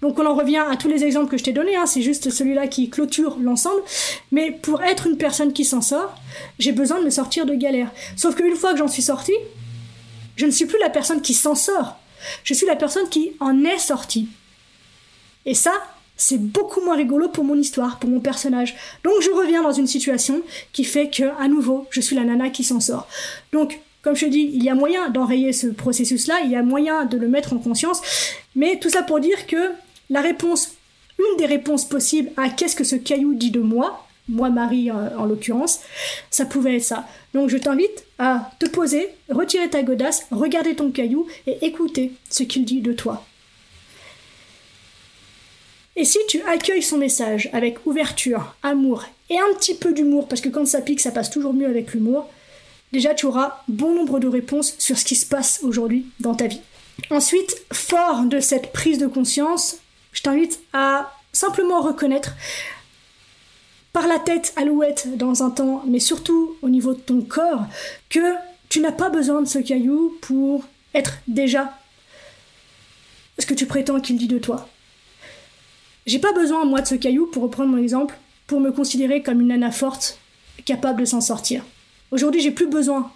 Donc 0.00 0.18
on 0.18 0.26
en 0.26 0.34
revient 0.34 0.64
à 0.70 0.76
tous 0.76 0.88
les 0.88 1.04
exemples 1.04 1.30
que 1.30 1.36
je 1.36 1.44
t'ai 1.44 1.52
donnés, 1.52 1.76
hein, 1.76 1.86
c'est 1.86 2.02
juste 2.02 2.30
celui-là 2.30 2.68
qui 2.68 2.88
clôture 2.88 3.36
l'ensemble. 3.40 3.82
Mais 4.30 4.52
pour 4.52 4.82
être 4.82 5.08
une 5.08 5.18
personne 5.18 5.52
qui 5.52 5.64
s'en 5.64 5.82
sort, 5.82 6.14
j'ai 6.58 6.72
besoin 6.72 7.00
de 7.00 7.04
me 7.04 7.10
sortir 7.10 7.44
de 7.44 7.54
galère. 7.54 7.90
Sauf 8.16 8.36
qu'une 8.36 8.56
fois 8.56 8.72
que 8.72 8.78
j'en 8.78 8.88
suis 8.88 9.02
sortie, 9.02 9.36
je 10.36 10.46
ne 10.46 10.52
suis 10.52 10.66
plus 10.66 10.78
la 10.78 10.88
personne 10.88 11.20
qui 11.20 11.34
s'en 11.34 11.56
sort. 11.56 11.96
Je 12.44 12.54
suis 12.54 12.66
la 12.66 12.76
personne 12.76 13.08
qui 13.08 13.32
en 13.40 13.64
est 13.64 13.78
sortie. 13.78 14.28
Et 15.44 15.54
ça, 15.54 15.72
c'est 16.18 16.38
beaucoup 16.38 16.82
moins 16.82 16.96
rigolo 16.96 17.28
pour 17.28 17.44
mon 17.44 17.56
histoire, 17.56 17.98
pour 17.98 18.10
mon 18.10 18.20
personnage. 18.20 18.76
Donc 19.04 19.14
je 19.22 19.30
reviens 19.30 19.62
dans 19.62 19.72
une 19.72 19.86
situation 19.86 20.42
qui 20.72 20.84
fait 20.84 21.08
que, 21.08 21.24
à 21.40 21.48
nouveau, 21.48 21.86
je 21.90 22.00
suis 22.00 22.16
la 22.16 22.24
nana 22.24 22.50
qui 22.50 22.64
s'en 22.64 22.80
sort. 22.80 23.08
Donc, 23.52 23.80
comme 24.02 24.16
je 24.16 24.26
te 24.26 24.30
dis, 24.30 24.50
il 24.52 24.62
y 24.62 24.68
a 24.68 24.74
moyen 24.74 25.10
d'enrayer 25.10 25.52
ce 25.52 25.68
processus-là, 25.68 26.40
il 26.44 26.50
y 26.50 26.56
a 26.56 26.62
moyen 26.62 27.04
de 27.04 27.16
le 27.16 27.28
mettre 27.28 27.52
en 27.52 27.58
conscience, 27.58 28.02
mais 28.54 28.78
tout 28.78 28.90
ça 28.90 29.02
pour 29.02 29.20
dire 29.20 29.46
que 29.46 29.72
la 30.10 30.20
réponse, 30.20 30.74
une 31.18 31.36
des 31.38 31.46
réponses 31.46 31.84
possibles 31.84 32.30
à 32.36 32.48
qu'est-ce 32.48 32.76
que 32.76 32.84
ce 32.84 32.96
caillou 32.96 33.34
dit 33.34 33.50
de 33.50 33.60
moi, 33.60 34.06
moi 34.28 34.50
Marie 34.50 34.90
euh, 34.90 35.16
en, 35.16 35.24
l'occurrence, 35.24 35.80
ça 36.30 36.44
pouvait 36.44 36.76
être 36.76 36.84
ça. 36.84 37.06
Donc 37.34 37.48
je 37.48 37.56
t'invite 37.56 38.04
à 38.18 38.50
te 38.58 38.66
poser, 38.66 39.08
retirer 39.30 39.68
ta 39.70 39.82
godasse, 39.82 40.26
regarder 40.30 40.74
ton 40.74 40.90
caillou 40.90 41.26
et 41.46 41.64
écouter 41.64 42.12
ce 42.28 42.42
qu'il 42.42 42.64
dit 42.64 42.80
de 42.80 42.92
toi. 42.92 43.24
Et 45.98 46.04
si 46.04 46.20
tu 46.28 46.40
accueilles 46.42 46.84
son 46.84 46.96
message 46.96 47.50
avec 47.52 47.84
ouverture, 47.84 48.54
amour 48.62 49.04
et 49.30 49.36
un 49.36 49.52
petit 49.58 49.74
peu 49.74 49.92
d'humour, 49.92 50.28
parce 50.28 50.40
que 50.40 50.48
quand 50.48 50.64
ça 50.64 50.80
pique, 50.80 51.00
ça 51.00 51.10
passe 51.10 51.28
toujours 51.28 51.52
mieux 51.52 51.66
avec 51.66 51.92
l'humour, 51.92 52.30
déjà 52.92 53.14
tu 53.14 53.26
auras 53.26 53.64
bon 53.66 53.96
nombre 53.96 54.20
de 54.20 54.28
réponses 54.28 54.76
sur 54.78 54.96
ce 54.96 55.04
qui 55.04 55.16
se 55.16 55.26
passe 55.26 55.58
aujourd'hui 55.64 56.06
dans 56.20 56.36
ta 56.36 56.46
vie. 56.46 56.60
Ensuite, 57.10 57.52
fort 57.72 58.22
de 58.26 58.38
cette 58.38 58.70
prise 58.72 58.98
de 58.98 59.08
conscience, 59.08 59.78
je 60.12 60.22
t'invite 60.22 60.60
à 60.72 61.12
simplement 61.32 61.80
reconnaître 61.80 62.30
par 63.92 64.06
la 64.06 64.20
tête 64.20 64.52
alouette 64.54 65.16
dans 65.16 65.42
un 65.42 65.50
temps, 65.50 65.82
mais 65.84 65.98
surtout 65.98 66.56
au 66.62 66.68
niveau 66.68 66.94
de 66.94 67.00
ton 67.00 67.22
corps, 67.22 67.64
que 68.08 68.36
tu 68.68 68.78
n'as 68.78 68.92
pas 68.92 69.10
besoin 69.10 69.42
de 69.42 69.48
ce 69.48 69.58
caillou 69.58 70.16
pour 70.20 70.62
être 70.94 71.14
déjà 71.26 71.76
ce 73.40 73.46
que 73.46 73.54
tu 73.54 73.66
prétends 73.66 74.00
qu'il 74.00 74.16
dit 74.16 74.28
de 74.28 74.38
toi. 74.38 74.68
J'ai 76.08 76.18
pas 76.18 76.32
besoin, 76.32 76.64
moi, 76.64 76.80
de 76.80 76.86
ce 76.86 76.94
caillou, 76.94 77.26
pour 77.26 77.42
reprendre 77.42 77.68
mon 77.68 77.76
exemple, 77.76 78.16
pour 78.46 78.60
me 78.60 78.72
considérer 78.72 79.22
comme 79.22 79.42
une 79.42 79.48
nana 79.48 79.70
forte, 79.70 80.18
capable 80.64 81.00
de 81.00 81.04
s'en 81.04 81.20
sortir. 81.20 81.62
Aujourd'hui, 82.10 82.40
j'ai 82.40 82.50
plus 82.50 82.66
besoin 82.66 83.12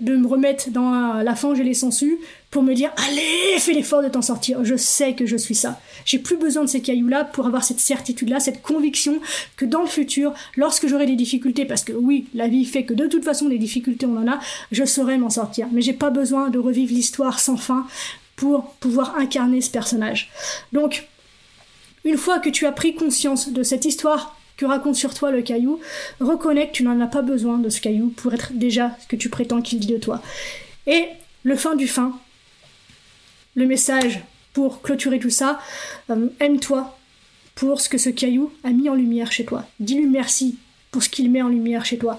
de 0.00 0.16
me 0.16 0.26
remettre 0.26 0.70
dans 0.70 1.22
la 1.22 1.36
fange 1.36 1.60
et 1.60 1.62
les 1.62 1.74
sangsues 1.74 2.18
pour 2.50 2.64
me 2.64 2.74
dire 2.74 2.90
allez, 2.96 3.60
fais 3.60 3.72
l'effort 3.72 4.02
de 4.02 4.08
t'en 4.08 4.22
sortir. 4.22 4.64
Je 4.64 4.74
sais 4.74 5.14
que 5.14 5.26
je 5.26 5.36
suis 5.36 5.54
ça. 5.54 5.80
J'ai 6.04 6.18
plus 6.18 6.36
besoin 6.36 6.64
de 6.64 6.68
ces 6.68 6.80
cailloux-là 6.80 7.24
pour 7.24 7.46
avoir 7.46 7.62
cette 7.62 7.78
certitude-là, 7.78 8.40
cette 8.40 8.62
conviction 8.62 9.20
que 9.56 9.64
dans 9.64 9.82
le 9.82 9.86
futur, 9.86 10.34
lorsque 10.56 10.88
j'aurai 10.88 11.06
des 11.06 11.14
difficultés, 11.14 11.66
parce 11.66 11.84
que 11.84 11.92
oui, 11.92 12.26
la 12.34 12.48
vie 12.48 12.64
fait 12.64 12.82
que 12.82 12.94
de 12.94 13.06
toute 13.06 13.24
façon 13.24 13.48
des 13.48 13.58
difficultés 13.58 14.06
on 14.06 14.16
en 14.16 14.26
a, 14.26 14.40
je 14.72 14.84
saurai 14.84 15.18
m'en 15.18 15.30
sortir. 15.30 15.68
Mais 15.70 15.82
j'ai 15.82 15.92
pas 15.92 16.10
besoin 16.10 16.50
de 16.50 16.58
revivre 16.58 16.92
l'histoire 16.92 17.38
sans 17.38 17.56
fin 17.56 17.86
pour 18.34 18.74
pouvoir 18.80 19.16
incarner 19.16 19.60
ce 19.60 19.70
personnage. 19.70 20.30
Donc, 20.72 21.06
une 22.04 22.16
fois 22.16 22.38
que 22.38 22.48
tu 22.48 22.66
as 22.66 22.72
pris 22.72 22.94
conscience 22.94 23.48
de 23.50 23.62
cette 23.62 23.84
histoire 23.84 24.36
que 24.56 24.66
raconte 24.66 24.96
sur 24.96 25.14
toi 25.14 25.30
le 25.30 25.42
caillou, 25.42 25.80
reconnais 26.20 26.68
que 26.68 26.72
tu 26.72 26.82
n'en 26.82 27.00
as 27.00 27.06
pas 27.06 27.22
besoin 27.22 27.58
de 27.58 27.68
ce 27.68 27.80
caillou 27.80 28.08
pour 28.08 28.34
être 28.34 28.52
déjà 28.54 28.96
ce 29.00 29.06
que 29.06 29.16
tu 29.16 29.28
prétends 29.30 29.62
qu'il 29.62 29.78
dit 29.78 29.86
de 29.86 29.98
toi. 29.98 30.20
Et 30.86 31.04
le 31.44 31.56
fin 31.56 31.76
du 31.76 31.86
fin, 31.86 32.18
le 33.54 33.66
message 33.66 34.20
pour 34.52 34.82
clôturer 34.82 35.18
tout 35.18 35.30
ça, 35.30 35.60
euh, 36.10 36.28
aime-toi 36.40 36.98
pour 37.54 37.80
ce 37.80 37.88
que 37.88 37.98
ce 37.98 38.10
caillou 38.10 38.52
a 38.64 38.70
mis 38.70 38.88
en 38.88 38.94
lumière 38.94 39.32
chez 39.32 39.44
toi. 39.44 39.64
Dis-lui 39.80 40.06
merci 40.06 40.58
pour 40.90 41.02
ce 41.02 41.08
qu'il 41.08 41.30
met 41.30 41.42
en 41.42 41.48
lumière 41.48 41.84
chez 41.84 41.98
toi. 41.98 42.18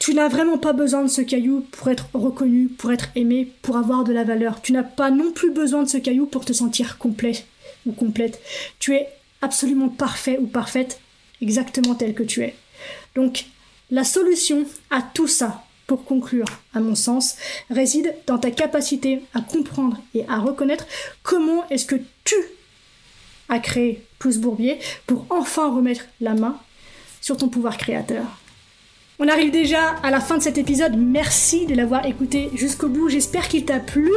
Tu 0.00 0.14
n'as 0.14 0.28
vraiment 0.28 0.58
pas 0.58 0.72
besoin 0.72 1.02
de 1.02 1.08
ce 1.08 1.20
caillou 1.20 1.64
pour 1.70 1.88
être 1.88 2.08
reconnu, 2.12 2.68
pour 2.68 2.90
être 2.90 3.08
aimé, 3.14 3.52
pour 3.62 3.76
avoir 3.76 4.02
de 4.02 4.12
la 4.12 4.24
valeur. 4.24 4.60
Tu 4.60 4.72
n'as 4.72 4.82
pas 4.82 5.10
non 5.10 5.30
plus 5.32 5.52
besoin 5.52 5.82
de 5.82 5.88
ce 5.88 5.98
caillou 5.98 6.26
pour 6.26 6.44
te 6.44 6.52
sentir 6.52 6.98
complet 6.98 7.44
ou 7.86 7.92
complète. 7.92 8.40
Tu 8.78 8.94
es 8.94 9.08
absolument 9.40 9.88
parfait 9.88 10.38
ou 10.38 10.46
parfaite, 10.46 11.00
exactement 11.40 11.94
tel 11.94 12.14
que 12.14 12.22
tu 12.22 12.42
es. 12.42 12.54
Donc, 13.14 13.46
la 13.90 14.04
solution 14.04 14.64
à 14.90 15.02
tout 15.02 15.28
ça, 15.28 15.64
pour 15.86 16.04
conclure, 16.04 16.46
à 16.74 16.80
mon 16.80 16.94
sens, 16.94 17.36
réside 17.70 18.14
dans 18.26 18.38
ta 18.38 18.50
capacité 18.50 19.22
à 19.34 19.40
comprendre 19.40 19.98
et 20.14 20.24
à 20.28 20.38
reconnaître 20.38 20.86
comment 21.22 21.68
est-ce 21.68 21.84
que 21.84 21.96
tu 22.24 22.36
as 23.48 23.58
créé 23.58 24.02
Plus 24.18 24.38
Bourbier 24.38 24.78
pour 25.06 25.26
enfin 25.28 25.74
remettre 25.74 26.04
la 26.20 26.34
main 26.34 26.58
sur 27.20 27.36
ton 27.36 27.48
pouvoir 27.48 27.76
créateur. 27.76 28.24
On 29.18 29.28
arrive 29.28 29.50
déjà 29.52 29.90
à 30.02 30.10
la 30.10 30.20
fin 30.20 30.38
de 30.38 30.42
cet 30.42 30.58
épisode. 30.58 30.96
Merci 30.96 31.66
de 31.66 31.74
l'avoir 31.74 32.06
écouté 32.06 32.50
jusqu'au 32.54 32.88
bout. 32.88 33.08
J'espère 33.08 33.46
qu'il 33.46 33.64
t'a 33.64 33.78
plu. 33.78 34.10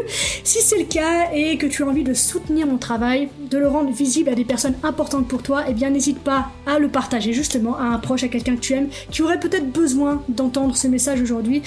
Si 0.43 0.61
c'est 0.61 0.79
le 0.79 0.85
cas 0.85 1.31
et 1.33 1.57
que 1.57 1.65
tu 1.65 1.83
as 1.83 1.85
envie 1.85 2.03
de 2.03 2.13
soutenir 2.13 2.65
mon 2.65 2.77
travail, 2.77 3.29
de 3.51 3.57
le 3.57 3.67
rendre 3.67 3.91
visible 3.91 4.29
à 4.29 4.35
des 4.35 4.45
personnes 4.45 4.75
importantes 4.83 5.27
pour 5.27 5.43
toi, 5.43 5.65
eh 5.67 5.73
bien 5.73 5.89
n'hésite 5.89 6.19
pas 6.19 6.49
à 6.65 6.79
le 6.79 6.87
partager 6.87 7.33
justement 7.33 7.77
à 7.77 7.83
un 7.83 7.99
proche, 7.99 8.23
à 8.23 8.29
quelqu'un 8.29 8.55
que 8.55 8.61
tu 8.61 8.73
aimes, 8.73 8.87
qui 9.11 9.21
aurait 9.21 9.39
peut-être 9.39 9.69
besoin 9.69 10.23
d'entendre 10.29 10.75
ce 10.75 10.87
message 10.87 11.21
aujourd'hui 11.21 11.61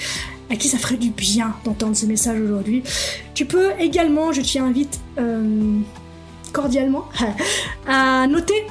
à 0.49 0.55
qui 0.55 0.67
ça 0.67 0.79
ferait 0.79 0.97
du 0.97 1.11
bien 1.11 1.55
d'entendre 1.63 1.95
ce 1.95 2.07
message 2.07 2.41
aujourd'hui. 2.41 2.83
Tu 3.35 3.45
peux 3.45 3.71
également, 3.79 4.33
je 4.33 4.41
t'y 4.41 4.57
invite 4.57 4.99
euh, 5.19 5.79
cordialement, 6.51 7.07
à 7.87 8.25
noter 8.27 8.65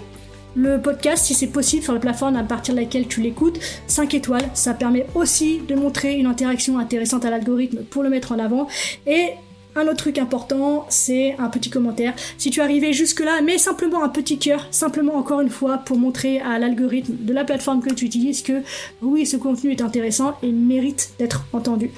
le 0.59 0.81
podcast 0.81 1.25
si 1.25 1.35
c'est 1.35 1.47
possible 1.47 1.85
sur 1.85 1.95
la 1.95 2.01
plateforme 2.01 2.35
à 2.35 2.43
partir 2.43 2.75
de 2.75 2.81
laquelle 2.81 3.07
tu 3.07 3.21
l'écoutes. 3.21 3.61
5 3.87 4.13
étoiles, 4.15 4.51
ça 4.55 4.75
permet 4.75 5.07
aussi 5.15 5.61
de 5.61 5.77
montrer 5.77 6.15
une 6.15 6.27
interaction 6.27 6.79
intéressante 6.79 7.25
à 7.25 7.31
l'algorithme 7.31 7.85
pour 7.85 8.03
le 8.03 8.11
mettre 8.11 8.33
en 8.33 8.41
avant. 8.41 8.67
Et 9.07 9.29
un 9.77 9.83
autre 9.83 9.99
truc 9.99 10.19
important, 10.19 10.85
c'est 10.89 11.37
un 11.39 11.49
petit 11.49 11.71
commentaire. 11.71 12.13
Si 12.39 12.51
tu 12.51 12.59
es 12.59 12.63
arrivé 12.65 12.93
jusque-là, 12.93 13.41
mets 13.41 13.59
simplement 13.59 14.03
un 14.03 14.09
petit 14.09 14.39
cœur, 14.39 14.67
simplement 14.73 15.15
encore 15.15 15.41
une 15.41 15.51
fois, 15.51 15.79
pour 15.79 15.97
montrer 15.97 16.41
à 16.41 16.59
l'algorithme 16.59 17.15
de 17.21 17.33
la 17.33 17.45
plateforme 17.45 17.81
que 17.81 17.95
tu 17.95 18.05
utilises 18.05 18.43
que 18.43 18.63
oui, 19.01 19.27
ce 19.27 19.37
contenu 19.37 19.71
est 19.71 19.81
intéressant 19.81 20.37
et 20.43 20.51
mérite 20.51 21.13
d'être 21.21 21.47
entendu. 21.53 21.93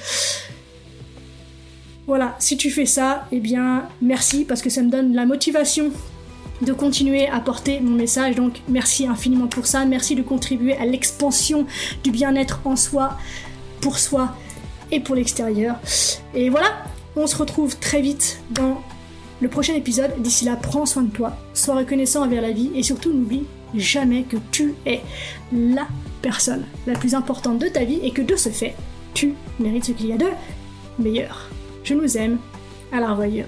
Voilà, 2.07 2.37
si 2.39 2.59
tu 2.59 2.71
fais 2.71 2.87
ça, 2.87 3.27
eh 3.33 3.41
bien 3.41 3.89
merci 4.03 4.45
parce 4.45 4.61
que 4.61 4.69
ça 4.69 4.83
me 4.83 4.91
donne 4.91 5.15
la 5.15 5.25
motivation 5.25 5.93
de 6.63 6.73
continuer 6.73 7.29
à 7.29 7.41
porter 7.41 7.81
mon 7.81 7.93
message. 7.93 8.35
Donc 8.37 8.61
merci 8.69 9.07
infiniment 9.07 9.47
pour 9.47 9.67
ça. 9.67 9.85
Merci 9.85 10.15
de 10.15 10.23
contribuer 10.23 10.77
à 10.77 10.85
l'expansion 10.85 11.67
du 12.05 12.11
bien-être 12.11 12.61
en 12.65 12.77
soi, 12.77 13.17
pour 13.81 13.99
soi 13.99 14.35
et 14.91 15.01
pour 15.01 15.15
l'extérieur. 15.15 15.77
Et 16.35 16.51
voilà, 16.51 16.85
on 17.17 17.27
se 17.27 17.37
retrouve 17.37 17.77
très 17.79 18.01
vite 18.01 18.41
dans 18.51 18.83
le 19.41 19.49
prochain 19.49 19.75
épisode. 19.75 20.21
D'ici 20.21 20.45
là, 20.45 20.57
prends 20.57 20.87
soin 20.87 21.03
de 21.03 21.11
toi, 21.11 21.37
sois 21.55 21.77
reconnaissant 21.77 22.25
envers 22.25 22.43
la 22.43 22.53
vie 22.53 22.71
et 22.75 22.83
surtout 22.83 23.13
n'oublie 23.13 23.45
jamais 23.75 24.25
que 24.25 24.37
tu 24.51 24.75
es 24.85 25.01
la 25.53 25.87
personne 26.23 26.65
la 26.87 26.95
plus 26.95 27.15
importante 27.15 27.59
de 27.59 27.69
ta 27.69 27.85
vie 27.85 28.01
et 28.03 28.11
que 28.11 28.23
de 28.23 28.37
ce 28.37 28.49
fait, 28.49 28.75
tu 29.15 29.35
mérites 29.59 29.87
ce 29.87 29.93
qu'il 29.93 30.09
y 30.09 30.13
a 30.13 30.19
de 30.19 30.29
meilleur. 30.99 31.49
Je 31.85 31.95
nous 31.95 32.17
aime. 32.17 32.39
À 32.93 32.99
la 32.99 33.11
revoyure. 33.11 33.47